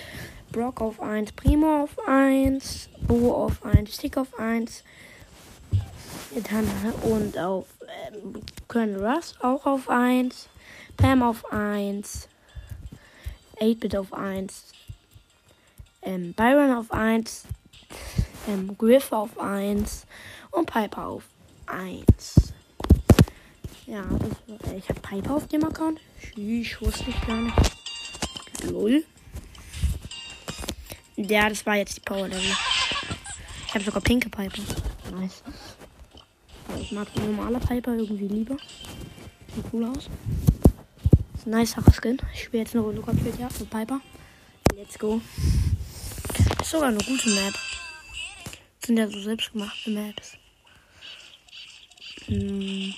[0.52, 1.32] Brock auf 1.
[1.32, 2.90] Primo auf 1.
[3.08, 3.96] Bo auf 1.
[3.96, 4.84] Stick auf 1.
[6.50, 6.68] Dann,
[7.04, 7.68] und auf
[8.12, 10.50] ähm, Colonel Russ auch auf 1.
[10.98, 12.28] Pam auf 1.
[13.62, 14.66] 8-Bit auf 1.
[16.02, 17.46] Ähm, Byron auf 1.
[18.50, 20.06] Ähm, Griff auf 1.
[20.54, 21.24] Und Piper auf
[21.66, 22.54] 1.
[23.88, 24.04] Ja,
[24.48, 26.00] ich, äh, ich habe Piper auf dem Account.
[26.36, 27.58] Ich wusste ich gar nicht.
[28.70, 29.04] Lol.
[31.16, 32.56] Ja, das war jetzt die Power Level.
[33.68, 34.62] Ich habe sogar pinke Piper.
[35.12, 35.44] Nice.
[36.80, 38.58] Ich mag die normale Piper irgendwie lieber.
[39.56, 40.08] Sieht cool aus.
[41.36, 42.20] Ist ein nice Skin.
[42.34, 44.00] Ich spiele jetzt eine Runde Kopfhörer ja, mit Piper.
[44.76, 45.20] Let's go.
[46.62, 47.54] Ist sogar eine gute Map.
[48.86, 50.38] Sind ja so selbstgemachte Maps.
[52.28, 52.94] Hm.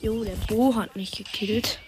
[0.00, 1.78] Jo, der Bo hat mich gekillt.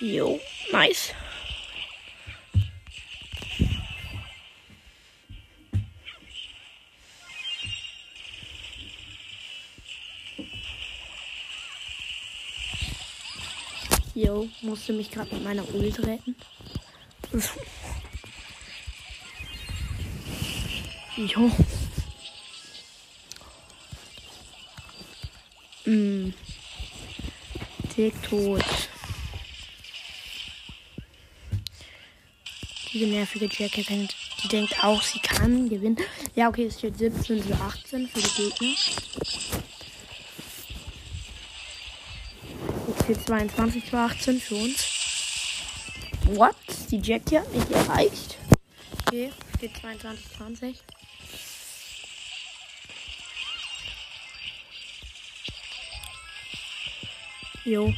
[0.00, 0.40] Jo,
[0.72, 1.14] nice.
[14.16, 16.34] Jo, musste mich gerade mit meiner Ult retten.
[21.16, 21.50] Jo.
[25.84, 26.32] Mm.
[27.94, 28.64] Tick tot.
[32.94, 35.98] Diese nervige Jackie denkt, die denkt auch, sie kann gewinnen.
[36.34, 39.45] Ja, okay, es steht 17 zu 18 für die Gegner.
[43.06, 44.84] Steht 22 zu 18 für uns.
[46.24, 46.56] What?
[46.90, 48.36] Die Jackie hat mich erreicht.
[49.06, 50.76] Okay, steht 22 zu 20.
[57.64, 57.94] Jo.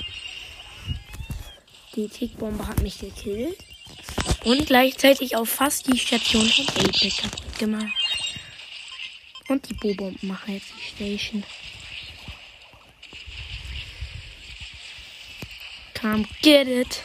[1.95, 3.57] Die Tickbombe hat mich gekillt.
[4.45, 7.95] Und gleichzeitig auch fast die Station von 8 kaputt gemacht.
[9.49, 11.45] Und die Bo-Bomben machen jetzt die Station.
[16.11, 17.03] Come get it.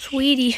[0.00, 0.56] Sweetie.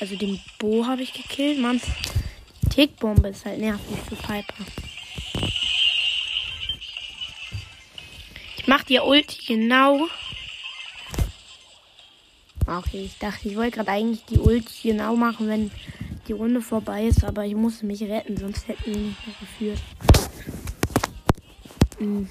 [0.00, 1.80] Also den Bo habe ich gekillt, Mann.
[2.68, 4.66] Tickbombe ist halt nervig für Piper.
[8.58, 10.08] Ich mach dir Ulti genau.
[12.66, 15.70] Okay, ich dachte, ich wollte gerade eigentlich die Ulti genau machen, wenn
[16.26, 19.80] die Runde vorbei ist, aber ich musste mich retten, sonst hätten wir nicht mehr geführt.
[21.98, 22.24] Mm.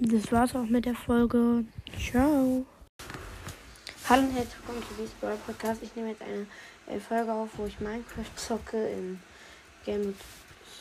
[0.00, 1.64] Das war's auch mit der Folge.
[1.98, 2.64] Ciao.
[4.08, 5.82] Hallo und herzlich willkommen zu diesem Brawl Podcast.
[5.82, 6.46] Ich nehme jetzt eine
[6.96, 9.20] äh, Folge auf, wo ich Minecraft zocke im
[9.84, 10.14] Game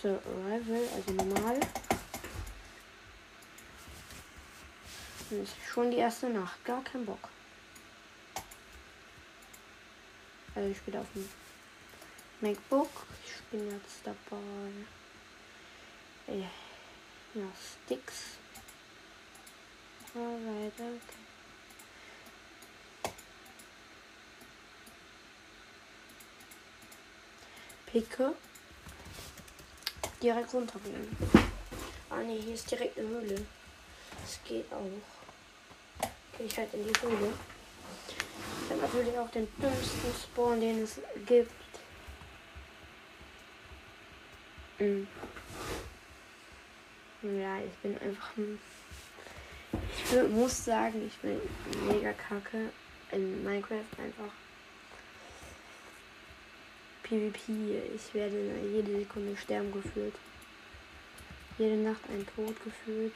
[0.02, 1.60] Survival, also normal.
[5.30, 7.30] Und es ist schon die erste Nacht, gar kein Bock.
[10.58, 11.30] Also ich spiele auf dem
[12.42, 12.90] MacBook.
[13.24, 14.42] Ich bin jetzt dabei.
[16.26, 16.40] Äh,
[17.36, 17.46] ja,
[17.86, 18.38] Sticks.
[20.16, 21.00] Alright, okay.
[27.86, 28.34] Picke.
[30.24, 31.16] Direkt runtergehen.
[32.10, 33.46] Ah ne, hier ist direkt eine Höhle.
[34.10, 34.82] Das geht auch.
[36.36, 37.32] Gehe ich halt in die Höhle.
[38.70, 41.52] Ich natürlich auch den dümmsten Spawn, den es gibt.
[44.80, 45.08] Mhm.
[47.22, 48.32] Ja, ich bin einfach.
[49.94, 51.40] Ich will, muss sagen, ich bin
[51.88, 52.70] mega kacke
[53.12, 54.34] in Minecraft einfach.
[57.04, 57.82] PvP.
[57.96, 58.38] Ich werde
[58.72, 60.16] jede Sekunde sterben gefühlt.
[61.58, 63.16] Jede Nacht ein Tod gefühlt.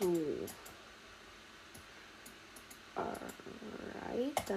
[0.00, 0.12] So.
[2.96, 4.50] Alright,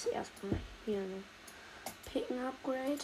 [0.00, 1.22] es erstmal hier eine
[2.10, 2.98] Picken Upgrade.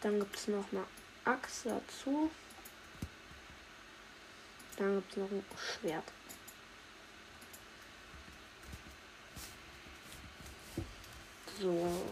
[0.00, 0.84] Dann gibt es noch eine
[1.24, 2.30] Axt dazu.
[4.76, 6.04] Dann gibt es noch ein Schwert.
[11.60, 12.06] So.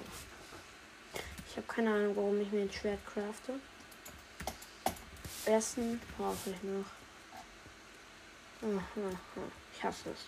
[1.49, 3.59] Ich habe keine Ahnung, warum ich mir ein Schwert crafte.
[5.47, 6.85] Essen brauche ich noch.
[9.79, 10.26] Ich hasse es.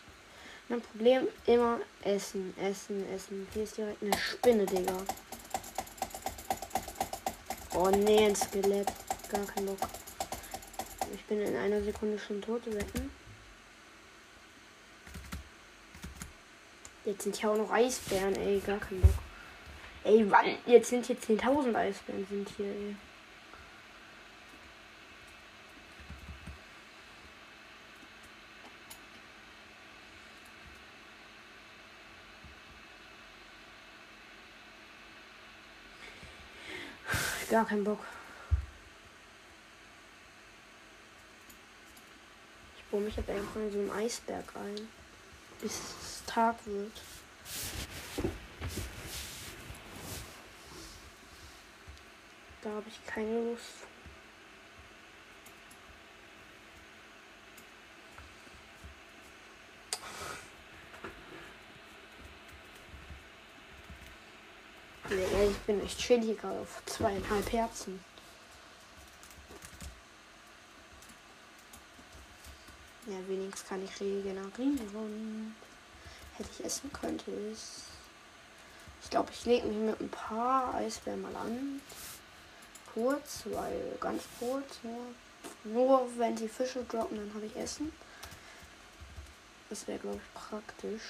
[0.69, 3.49] Mein Problem immer Essen, Essen, Essen.
[3.53, 4.97] Hier ist direkt eine Spinne, Digga.
[7.75, 8.87] Oh nee, ein Skelett.
[9.29, 9.79] Gar kein Bock.
[11.13, 13.11] Ich bin in einer Sekunde schon tot, wetten.
[17.05, 18.61] Jetzt sind hier auch noch Eisbären, ey.
[18.65, 19.11] Gar kein Bock.
[20.05, 20.57] Ey, wann?
[20.65, 22.95] Jetzt sind hier 10.000 Eisbären sind hier, ey.
[37.51, 37.99] Gar keinen Bock.
[42.77, 44.89] Ich bohre mich jetzt einfach in so einem Eisberg ein.
[45.61, 46.93] Bis es Tag wird.
[52.63, 53.65] Da habe ich keine Lust.
[65.09, 68.05] Nee, ich bin echt chill hier gerade auf zweieinhalb Herzen.
[73.07, 75.55] Ja, wenigstens kann ich regenerieren.
[76.37, 77.83] Hätte ich essen könnte es.
[79.05, 81.81] Ich glaube, ich lege mich mit ein paar Eisbären mal an.
[82.93, 84.81] Kurz, weil ganz kurz.
[84.83, 87.93] Nur, nur wenn die Fische droppen, dann habe ich Essen.
[89.69, 91.03] Das wäre, glaube ich, praktisch.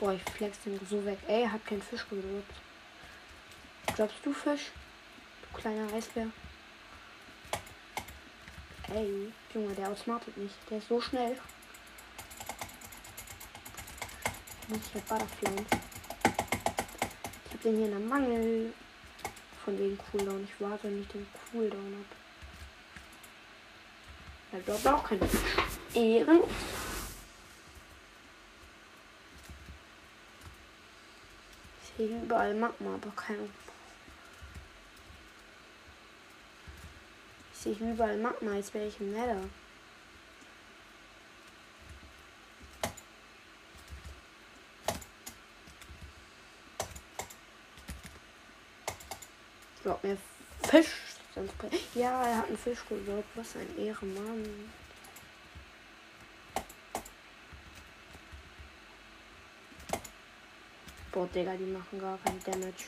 [0.00, 1.18] Boah, ich flex den so weg.
[1.28, 2.54] Ey, hat keinen Fisch gedrückt.
[3.94, 4.70] Glaubst du Fisch?
[5.42, 6.28] Du kleiner Eisbär.
[8.94, 10.52] Ey, Junge, der outsmartet mich.
[10.70, 11.36] Der ist so schnell.
[14.68, 15.66] Muss ich halt Butterfly.
[17.44, 18.72] Ich hab den hier in der Mangel
[19.62, 20.44] von wegen Cooldown.
[20.44, 22.16] Ich warte nicht den Cooldown ab.
[24.52, 25.28] Er droppt auch keine
[25.92, 26.40] Ehren.
[32.00, 33.46] Ich sehe überall Magma, aber keine.
[37.52, 39.42] Ich sehe überall Magma, als wäre ich im Nether.
[49.84, 50.16] Drop mir
[50.62, 50.86] Fisch.
[51.94, 53.28] Ja, er hat einen Fisch gedroppt.
[53.34, 54.72] Was ein Ehrenmann.
[61.12, 62.84] Boah, Digga, die machen gar keinen Damage.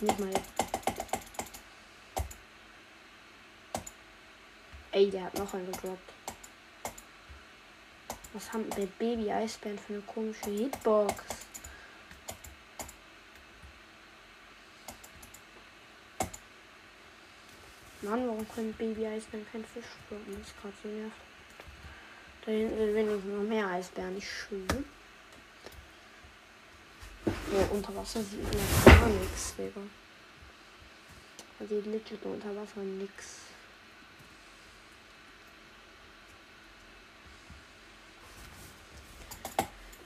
[0.00, 0.32] Nicht mal.
[4.92, 6.12] Ey, der hat noch einen gedroppt.
[8.32, 11.24] Was haben der Baby Eisbären für eine komische Hitbox?
[18.02, 20.38] Mann, warum können Baby Eisbären keinen Fisch droppen?
[20.38, 21.16] Das ist gerade so nervt.
[22.46, 24.66] Da hinten sind wenigstens noch mehr Eisbären, nicht schön.
[27.52, 29.80] Ja, unter Wasser sieht man gar nichts, Digga.
[31.58, 33.38] Man sieht legit unter Wasser nix.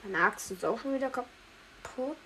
[0.03, 2.17] Meine Axt ist auch schon wieder kaputt.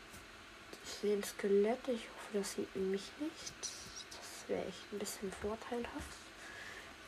[0.85, 1.81] Ich sehe ein Skelett.
[1.89, 3.55] Ich hoffe, das sieht mich nicht.
[3.61, 6.17] Das wäre echt ein bisschen vorteilhaft.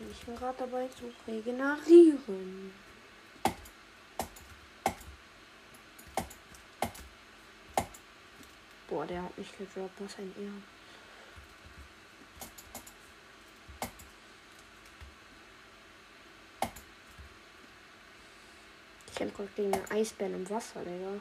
[0.01, 2.73] Denn ich bin gerade dabei zu regenerieren.
[8.91, 10.01] Boah, der hat mich gedroppt.
[10.01, 10.65] Was ein Ehren.
[19.07, 21.21] Ich kämpfe gerade gegen einen Eisbären im Wasser, Digga.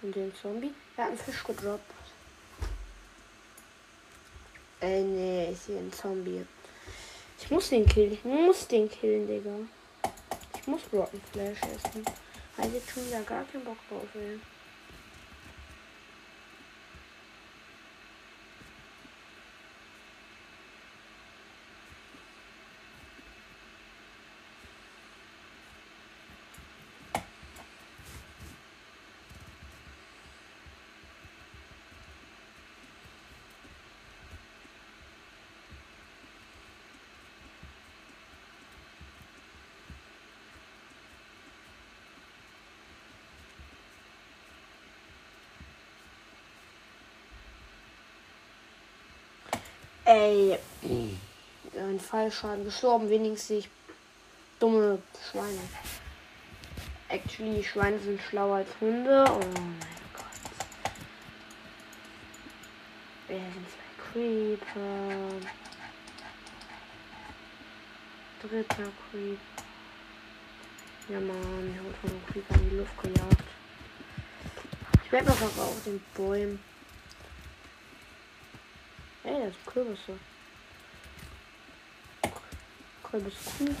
[0.00, 0.72] Und den Zombie.
[0.96, 1.92] Er hat einen Fisch gedroppt.
[4.80, 6.46] Äh, nee, ich sehe einen Zombie.
[7.38, 8.12] Ich muss den killen.
[8.12, 9.58] Ich muss den killen, Digga.
[10.58, 12.06] Ich muss Rotten Flash essen.
[12.56, 14.40] Weil jetzt schon wieder gar keinen Bock drauf will.
[50.04, 50.58] Ey.
[51.76, 53.08] Ein Fallschaden gestorben.
[53.08, 53.70] Wenigstens ich
[54.60, 54.98] dumme
[55.30, 55.60] Schweine.
[57.08, 59.24] Actually, Schweine sind schlauer als Hunde.
[59.26, 59.76] Oh mein
[60.12, 60.24] Gott.
[63.28, 65.40] Wer sind zwei Creeper?
[68.42, 69.38] Dritter Creep.
[71.08, 73.44] Ja man, ich wurde von einem Creeper in die Luft gejagt.
[75.04, 76.58] Ich werde noch auf den Bäumen.
[79.54, 80.18] Ist Kürbisse.
[83.02, 83.76] Kürbiskuchen.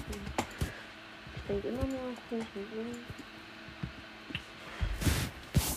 [1.36, 3.04] Ich denke immer nur an Kuchen.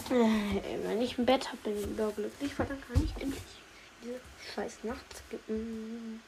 [0.10, 3.42] Äh, wenn ich ein Bett habe, bin ich überglücklich, weil dann kann ich endlich
[4.04, 4.20] diese
[4.54, 6.22] scheiß Nacht skippen.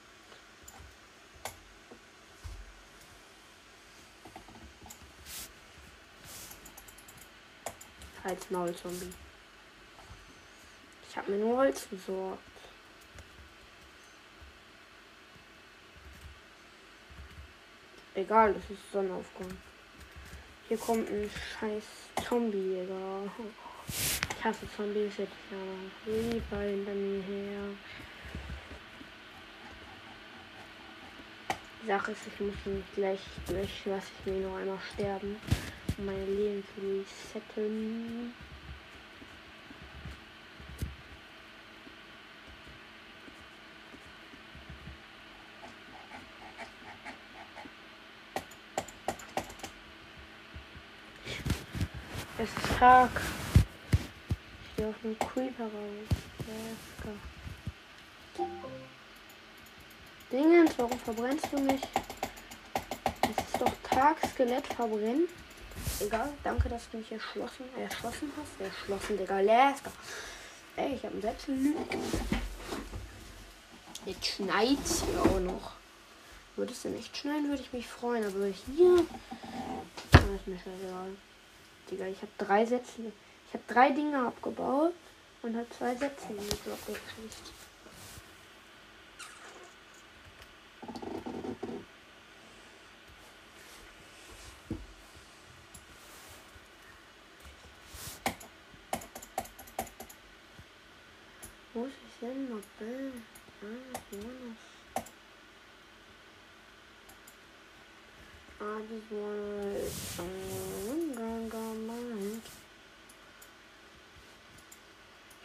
[8.24, 9.14] Als Maulzombie.
[11.10, 12.59] Ich habe mir nur Holz besorgt.
[18.20, 19.48] Egal, das ist Sonnenaufgang.
[20.68, 21.84] Hier kommt ein scheiß
[22.28, 23.32] Zombie, Digga.
[23.88, 26.12] Ich hasse Zombies jetzt ja.
[26.12, 27.62] Lieber hinter mir her.
[31.82, 35.38] Die Sache ist, ich muss nicht gleich durch, lasse ich mir noch einmal sterben,
[35.98, 38.34] um meine Leben zu resetten.
[52.42, 53.12] Es ist Tag.
[54.64, 56.08] Ich gehe auf den Creeper raus.
[56.48, 57.14] Lecker.
[60.32, 61.82] Dingens, warum verbrennst du mich?
[63.24, 65.28] Es ist doch Tag, Skelett verbrennen.
[66.00, 68.62] Egal, danke, dass du mich erschlossen, erschlossen hast.
[68.66, 69.42] Erschlossen, Digga.
[69.42, 69.90] Let's go.
[70.78, 71.76] Ey, ich habe einen Selbstlügen.
[74.06, 75.74] Jetzt schneit hier auch noch.
[76.56, 78.24] Würde es denn echt schneien, würde ich mich freuen.
[78.24, 79.06] Aber hier.
[80.12, 81.10] Das ist mir scheißegal.
[81.90, 83.12] Digga, ich habe drei Sätze.
[83.48, 84.94] Ich habe drei Dinge abgebaut
[85.42, 87.52] und habe zwei Sätze in den Block gekriegt.
[101.74, 102.62] Wo ist ich denn noch?
[102.78, 103.24] Bam.
[103.62, 104.70] Ah, Jonas.
[108.62, 112.42] I just wanna let someone go, go, mine.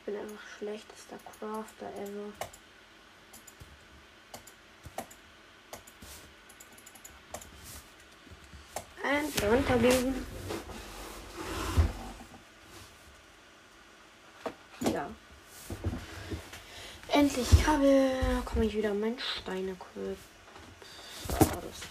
[0.05, 2.33] bin einfach schlechtester Crafter ever.
[9.05, 10.27] Und runterlegen.
[14.81, 15.09] Ja.
[17.09, 18.13] Endlich Kabel.
[18.45, 20.19] Komme ich wieder an mein Steinequip.
[21.29, 21.83] So, das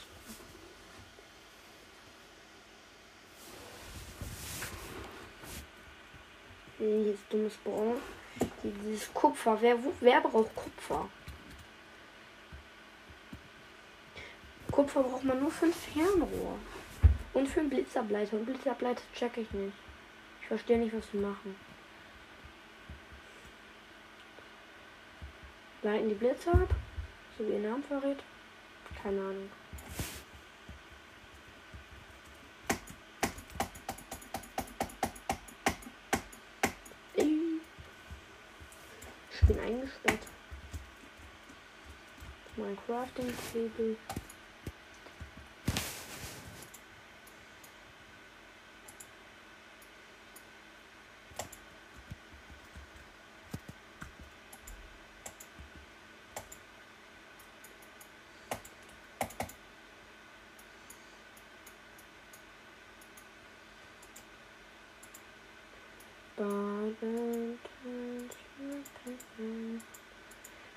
[6.79, 8.01] Dieses dummes Braun.
[8.63, 9.57] Dieses Kupfer.
[9.61, 11.09] Wer, wer braucht Kupfer?
[14.71, 16.57] Kupfer braucht man nur für ein Fernrohr.
[17.33, 18.37] Und für einen Blitzableiter.
[18.37, 19.75] Und Blitzableiter check ich nicht.
[20.41, 21.55] Ich verstehe nicht, was sie machen.
[25.81, 26.69] Leiten die Blitze ab?
[27.37, 28.23] So wie ihr Namen verrät?
[29.01, 29.49] Keine Ahnung.
[42.73, 43.97] Mein Crafting-Table.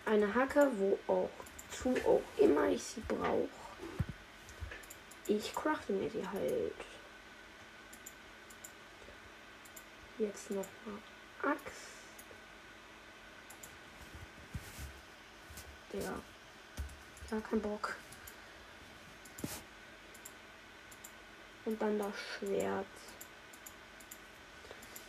[0.05, 1.31] Eine Hacke, wo auch
[1.77, 3.49] zu auch immer ich sie brauche.
[5.27, 6.75] Ich crafte mir sie halt.
[10.19, 11.97] Jetzt noch mal Axt.
[15.93, 16.21] Ja.
[17.31, 17.97] Gar kein Bock.
[21.65, 22.87] Und dann das Schwert.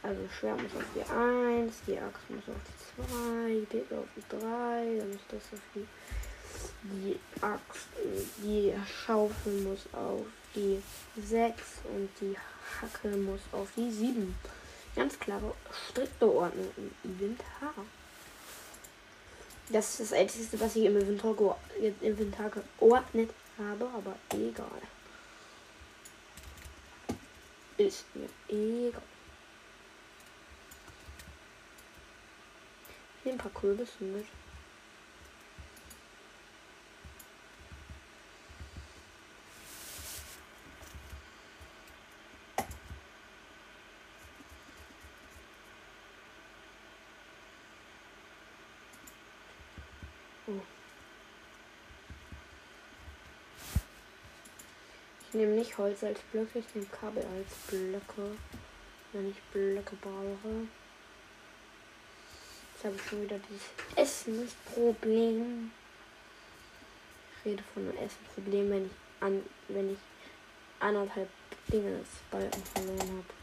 [0.01, 4.07] Also Schwert muss auf die 1, die Axt muss auf die 2, die Picke auf
[4.15, 5.85] die 3, dann ist das auf die,
[6.83, 7.87] die Axt,
[8.37, 8.73] die
[9.05, 10.25] Schaufel muss auf
[10.55, 10.81] die
[11.21, 11.61] 6
[11.93, 12.35] und die
[12.81, 14.35] Hacke muss auf die 7.
[14.95, 15.53] Ganz klare,
[15.89, 17.73] strikte Ordnung im Inventar.
[19.69, 24.81] Das ist das Einzige, was ich im Inventar, geo- im Inventar geordnet habe, aber egal.
[27.77, 29.01] Ist mir egal.
[33.23, 34.25] Hier ein paar Kürbisse mit.
[55.37, 58.35] Nehme nicht Holz als Blöcke, ich nehme Kabel als Blöcke,
[59.13, 60.67] wenn ich Blöcke brauche.
[62.73, 65.71] Jetzt habe ich schon wieder dieses Essensproblem.
[67.31, 69.99] Ich rede von einem Essensproblem, wenn ich an, wenn ich
[70.79, 71.29] anderthalb
[71.71, 73.37] Dinge Balken verloren habe.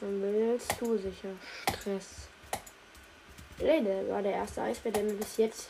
[0.00, 2.28] Dann willst du sicher Stress.
[3.60, 5.68] Ey, der war der erste Eisbär, der mir bis jetzt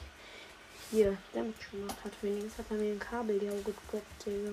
[0.90, 2.12] hier Damage gemacht hat.
[2.20, 4.50] Wenigstens hat er mir ein Kabel ja gedroppt, Digga.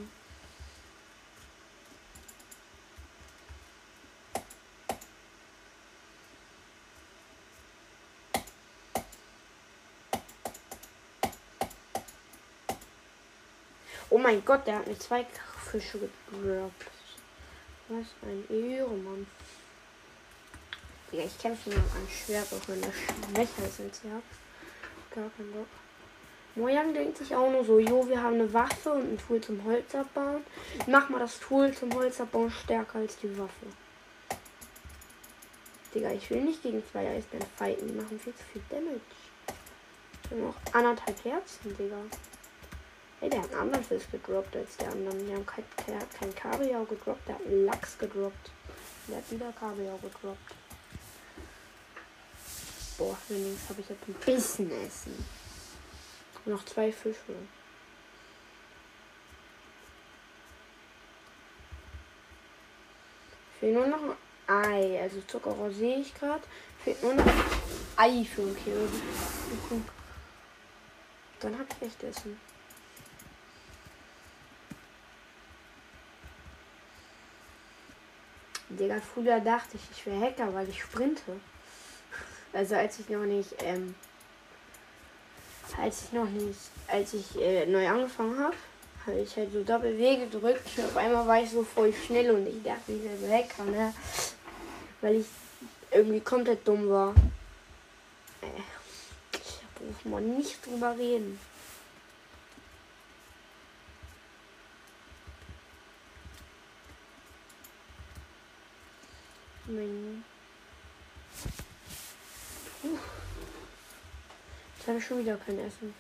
[14.10, 15.26] Oh mein Gott, der hat mir zwei
[15.70, 16.86] Fische gedroppt.
[17.90, 19.28] Was ein Ehrenmann.
[21.16, 21.72] Ja, ich kämpfe
[22.10, 24.22] Schwert, auch wenn er schwächer als er.
[25.16, 25.68] Gar kein Bock.
[26.56, 29.64] Mojang denkt sich auch nur so, jo, wir haben eine Waffe und ein Tool zum
[29.64, 30.44] Holz abbauen.
[30.88, 33.66] Mach mal das Tool zum Holz abbauen stärker als die Waffe.
[35.94, 37.88] Digga, ich will nicht gegen zwei Eisbären fighten.
[37.88, 39.00] Die machen viel zu viel Damage.
[40.30, 41.98] Wir haben auch anderthalb Herzen, Digga.
[43.22, 45.16] Hey, der hat einen anderen Fisch gedroppt als der andere.
[45.16, 48.52] Der hat kein, der hat kein Kabeljau gedroppt, der hat einen Lachs gedroppt.
[49.08, 50.65] Der hat wieder Kabeljau gedroppt.
[52.98, 55.26] Boah, wenigstens habe ich jetzt ein bisschen Essen.
[56.46, 57.36] Und noch zwei Fische.
[63.60, 64.02] Fehlt nur noch
[64.48, 65.02] ein Ei.
[65.02, 66.44] Also Zuckerrohr sehe ich gerade.
[66.84, 67.44] Fehlt nur noch ein
[67.98, 68.88] Ei für ein Kill.
[71.40, 72.40] Dann habe ich echt Essen.
[78.70, 81.40] Digga, früher dachte ich, ich wäre Hacker, weil ich sprinte.
[82.56, 83.94] Also als ich noch nicht, ähm,
[85.78, 88.56] als ich noch nicht, als ich äh, neu angefangen habe,
[89.06, 92.48] habe ich halt so Doppel-W gedrückt und auf einmal war ich so voll schnell und
[92.48, 93.94] ich dachte, ich wäre weg, ne?
[95.02, 95.26] Weil ich
[95.92, 97.14] irgendwie komplett dumm war.
[98.42, 101.38] Äh, muss man nicht drüber reden.
[109.68, 110.24] Mein
[112.86, 113.00] Puh.
[114.78, 115.96] Jetzt habe ich schon wieder kein Essen.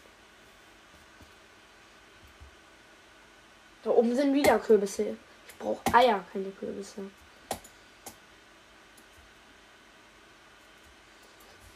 [3.84, 5.18] Da oben sind wieder Kürbisse.
[5.48, 7.10] Ich brauche Eier, keine Kürbisse.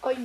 [0.04, 0.16] Oi.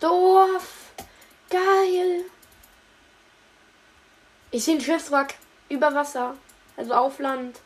[0.00, 0.92] Dorf.
[1.48, 2.31] Geil.
[4.54, 5.34] Ich sehe ein Schiffswrack
[5.70, 6.36] über Wasser.
[6.76, 7.60] Also auf Land.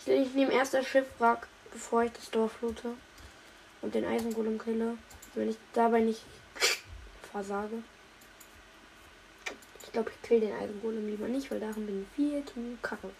[0.00, 2.90] Ich, ich nehme erst das Schiffswrack, bevor ich das Dorf loote.
[3.82, 4.98] Und den Eisengolem kille.
[5.34, 6.22] Wenn ich dabei nicht
[7.30, 7.84] versage.
[9.84, 13.10] Ich glaube, ich kill den Eisengolem lieber nicht, weil darin bin ich viel zu kacke.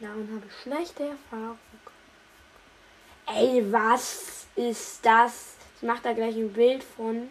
[0.00, 1.58] Darin habe ich schlechte Erfahrung.
[3.26, 5.54] Ey, was ist das?
[5.76, 7.28] Ich mache da gleich ein Bild von.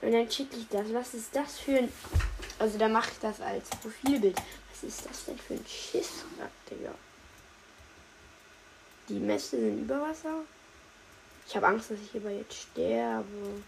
[0.00, 0.92] Und dann schicke ich das.
[0.94, 1.92] Was ist das für ein.
[2.62, 4.40] Also da mache ich das als Profilbild.
[4.70, 6.94] Was ist das denn für ein Schisswrack, Digga?
[9.08, 10.42] Die Mäste sind über Wasser.
[11.44, 13.60] Ich habe Angst, dass ich hierbei jetzt sterbe.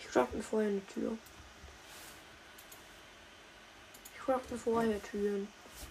[0.00, 1.16] Ich crafte mir vorher eine Tür.
[4.12, 5.46] Ich crafte vorher Türen.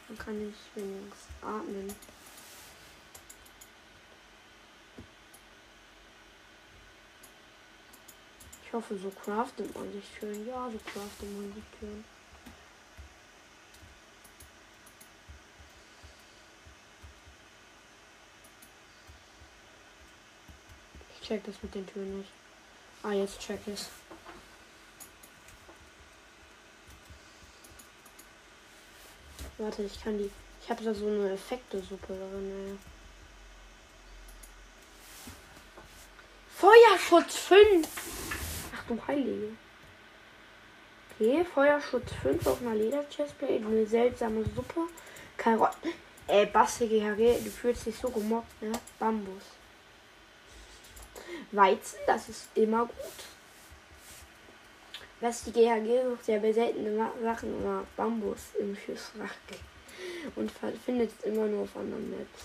[0.10, 1.96] Dann kann ich wenigstens atmen.
[8.66, 10.46] Ich hoffe, so craftet man sich Türen.
[10.46, 12.04] Ja, so craftet man sich Türen.
[21.23, 22.30] Ich check das mit den Türen nicht.
[23.02, 23.90] Ah, jetzt check es.
[29.58, 30.30] Warte, ich kann die.
[30.62, 32.78] Ich habe da so eine Effekte-Suppe drin, ey.
[36.56, 37.88] Feuerschutz 5!
[38.76, 39.50] Ach du Heilige.
[41.20, 44.82] Okay, Feuerschutz 5 auf einer Leder-Chestplate, eine seltsame Suppe.
[45.36, 45.94] Karotten.
[46.28, 48.72] Ey, Basti GHG, du fühlst dich so gemobbt, ne?
[49.00, 49.44] Bambus.
[51.54, 52.96] Weizen, das ist immer gut.
[55.22, 59.30] Was die GHG bei seltenen Ma- Sachen immer Bambus im Schiffswrack.
[60.36, 60.52] Und
[60.86, 62.44] findet es immer nur auf anderen Maps.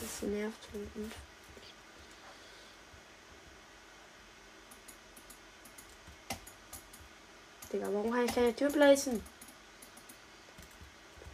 [0.00, 1.12] Das ist nervtötend.
[7.72, 9.22] Digga, warum kann ich keine Tür placen?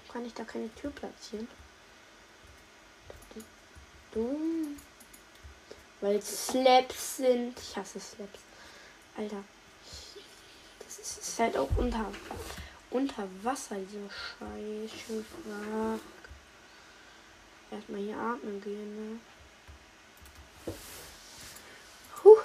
[0.06, 1.48] Warum kann ich da keine Tür platzieren?
[4.12, 4.76] Dumm.
[6.00, 7.58] Weil es Slaps sind.
[7.58, 8.40] Ich hasse Slaps.
[9.16, 9.44] Alter.
[10.78, 12.10] Das ist, ist halt auch unter,
[12.90, 16.00] unter Wasser, dieser scheiß Schiffwrack.
[17.70, 19.20] Erstmal hier atmen gehen, ne?
[22.16, 22.38] Puh.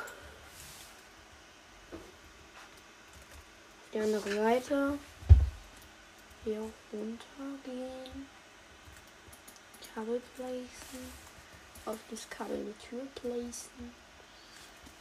[3.93, 4.99] Die andere Seite.
[6.43, 6.59] Hier
[6.91, 8.27] runter gehen.
[9.95, 11.24] Kabel placen
[11.85, 13.93] auf das Kabel eine Tür placen.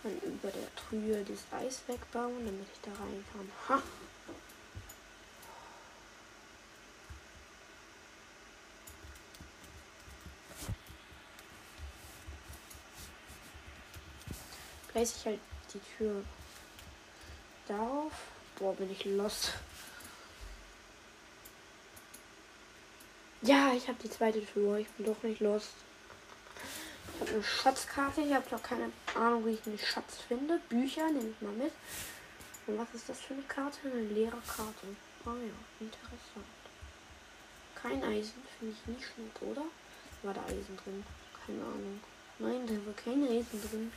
[0.03, 3.51] Dann über der Tür das Eis wegbauen, damit ich da rein kann.
[3.68, 3.82] Ha!
[14.89, 15.41] Place ich halt
[15.72, 16.22] die Tür
[17.66, 18.12] darauf.
[18.59, 19.55] Boah, bin ich lost.
[23.43, 24.78] Ja, ich habe die zweite Tür.
[24.78, 25.72] Ich bin doch nicht lost.
[27.21, 28.21] Habe eine Schatzkarte.
[28.23, 30.61] Ich habe doch keine Ahnung, wie ich einen Schatz finde.
[30.69, 31.73] Bücher nehme ich mal mit.
[32.67, 33.79] Und was ist das für eine Karte?
[33.85, 34.87] Eine leere Karte.
[35.25, 36.47] Oh ja, interessant.
[37.75, 39.65] Kein Eisen finde ich nicht schlecht, oder?
[40.23, 41.05] War da Eisen drin?
[41.47, 42.01] Keine Ahnung.
[42.39, 43.93] Nein, da war kein Eisen drin.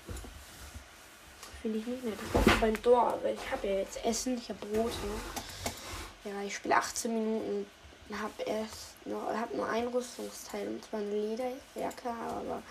[1.61, 2.19] Finde ich nicht nett.
[2.61, 4.91] Beim Dorf, ich habe ja jetzt Essen, ich habe Brot.
[4.91, 6.31] Ne?
[6.31, 7.65] Ja, ich spiele 18 Minuten
[8.13, 12.61] habe erst noch, hab nur ein Rüstungsteil und zwar eine Lederjacke, aber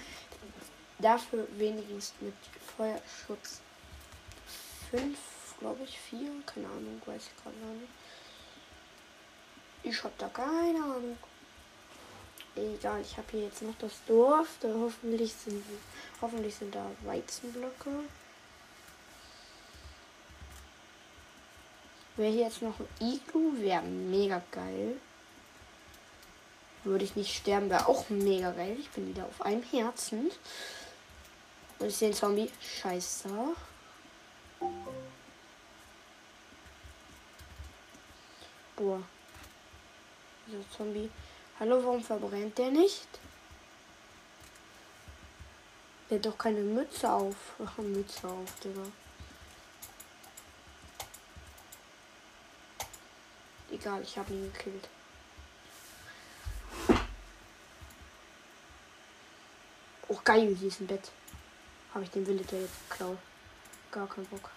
[0.99, 2.35] dafür wenigstens mit
[2.77, 3.61] Feuerschutz
[4.91, 5.17] 5,
[5.59, 7.91] glaube ich, 4, keine Ahnung, weiß ich gerade nicht.
[9.83, 11.17] Ich habe da keine Ahnung.
[12.57, 14.49] Egal, ich habe hier jetzt noch das Dorf.
[14.61, 15.63] Da hoffentlich sind
[16.21, 17.91] hoffentlich sind da Weizenblöcke.
[22.17, 24.97] Wäre hier jetzt noch ein Iglu, wäre mega geil.
[26.83, 28.77] Würde ich nicht sterben, wäre auch mega geil.
[28.81, 30.31] Ich bin wieder auf einem Herzen.
[31.79, 32.51] Und ich sehe einen Zombie.
[32.61, 33.29] Scheiße.
[38.77, 39.03] Boah.
[40.47, 41.11] Dieser Zombie.
[41.59, 43.09] Hallo, warum verbrennt der nicht?
[46.09, 47.35] Der hat doch keine Mütze auf.
[47.79, 48.83] Mütze auf, Digga.
[53.70, 54.89] Egal, ich habe ihn gekillt.
[60.09, 61.11] Oh, geil, sie ist im Bett.
[61.97, 63.17] Habe ich den Villager jetzt geklaut.
[63.91, 64.51] Gar keinen Bock.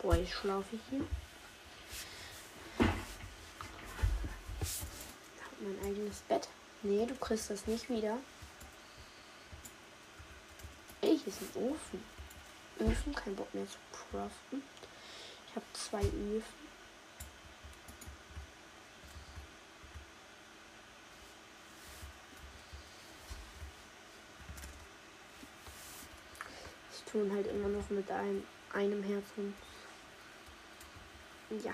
[0.00, 1.04] Boah, jetzt schlafe ich hier.
[5.60, 6.48] Mein eigenes Bett.
[6.82, 8.16] Nee, du kriegst das nicht wieder.
[11.02, 12.02] Hier ist ein Ofen.
[12.80, 14.62] Öfen, kein Bock mehr zu craften.
[15.46, 16.63] Ich habe zwei Öfen.
[27.14, 28.42] Ich tun halt immer noch mit einem,
[28.72, 29.54] einem Herzen.
[31.62, 31.72] Ja.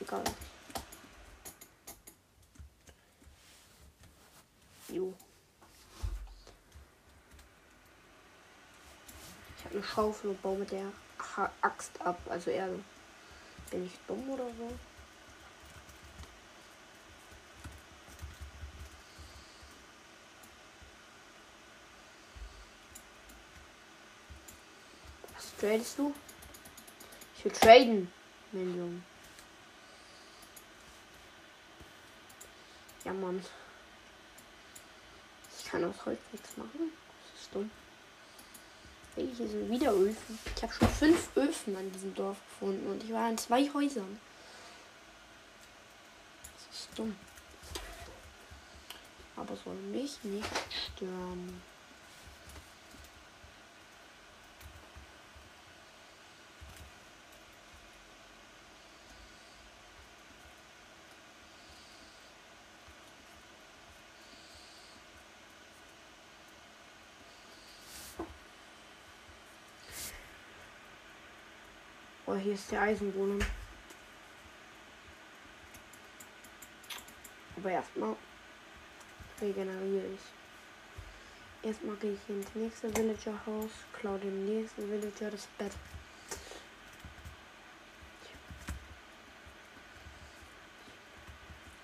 [0.00, 0.24] Egal.
[4.88, 5.14] Jo.
[9.56, 10.90] Ich habe eine Schaufel und baue mit der
[11.60, 12.20] Axt ab.
[12.28, 12.80] Also Erde.
[13.70, 14.72] Bin ich dumm oder so?
[25.34, 26.14] Was tradest du?
[27.36, 28.12] Ich will traden,
[28.52, 29.02] mein Junge.
[33.04, 33.42] Ja, Mann.
[35.58, 36.92] Ich kann aus Holz nichts machen.
[37.32, 37.70] Das ist dumm.
[39.14, 40.38] Hey, hier sind wieder Öfen.
[40.54, 44.20] Ich habe schon fünf Öfen an diesem Dorf gefunden und ich war in zwei Häusern.
[46.54, 47.16] Das ist dumm.
[49.36, 50.48] Aber soll mich nicht
[50.94, 51.62] stören.
[72.34, 73.38] Oh, hier ist der Eisenwohnung.
[77.56, 78.16] Aber erstmal
[79.40, 81.68] regeneriere ich.
[81.68, 85.70] Erstmal gehe ich ins nächste Villager-Haus, klaue dem nächsten Villager das Bett.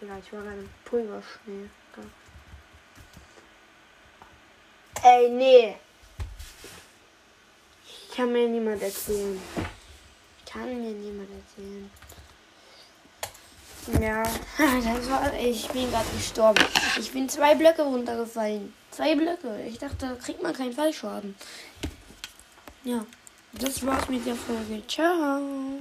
[0.00, 1.70] Ja, ich war gerade im Pulverschnee.
[5.04, 5.76] Ey, nee.
[8.16, 9.40] Kann mir niemand erzählen.
[10.52, 11.90] Kann mir niemand erzählen.
[14.00, 14.22] Ja,
[14.58, 15.32] das war.
[15.34, 16.64] Ich bin gerade gestorben.
[16.98, 18.72] Ich bin zwei Blöcke runtergefallen.
[18.90, 19.62] Zwei Blöcke.
[19.66, 21.34] Ich dachte, da kriegt man keinen Fallschaden.
[22.84, 23.04] Ja,
[23.52, 24.82] das war's mit der Folge.
[24.86, 25.78] Ciao.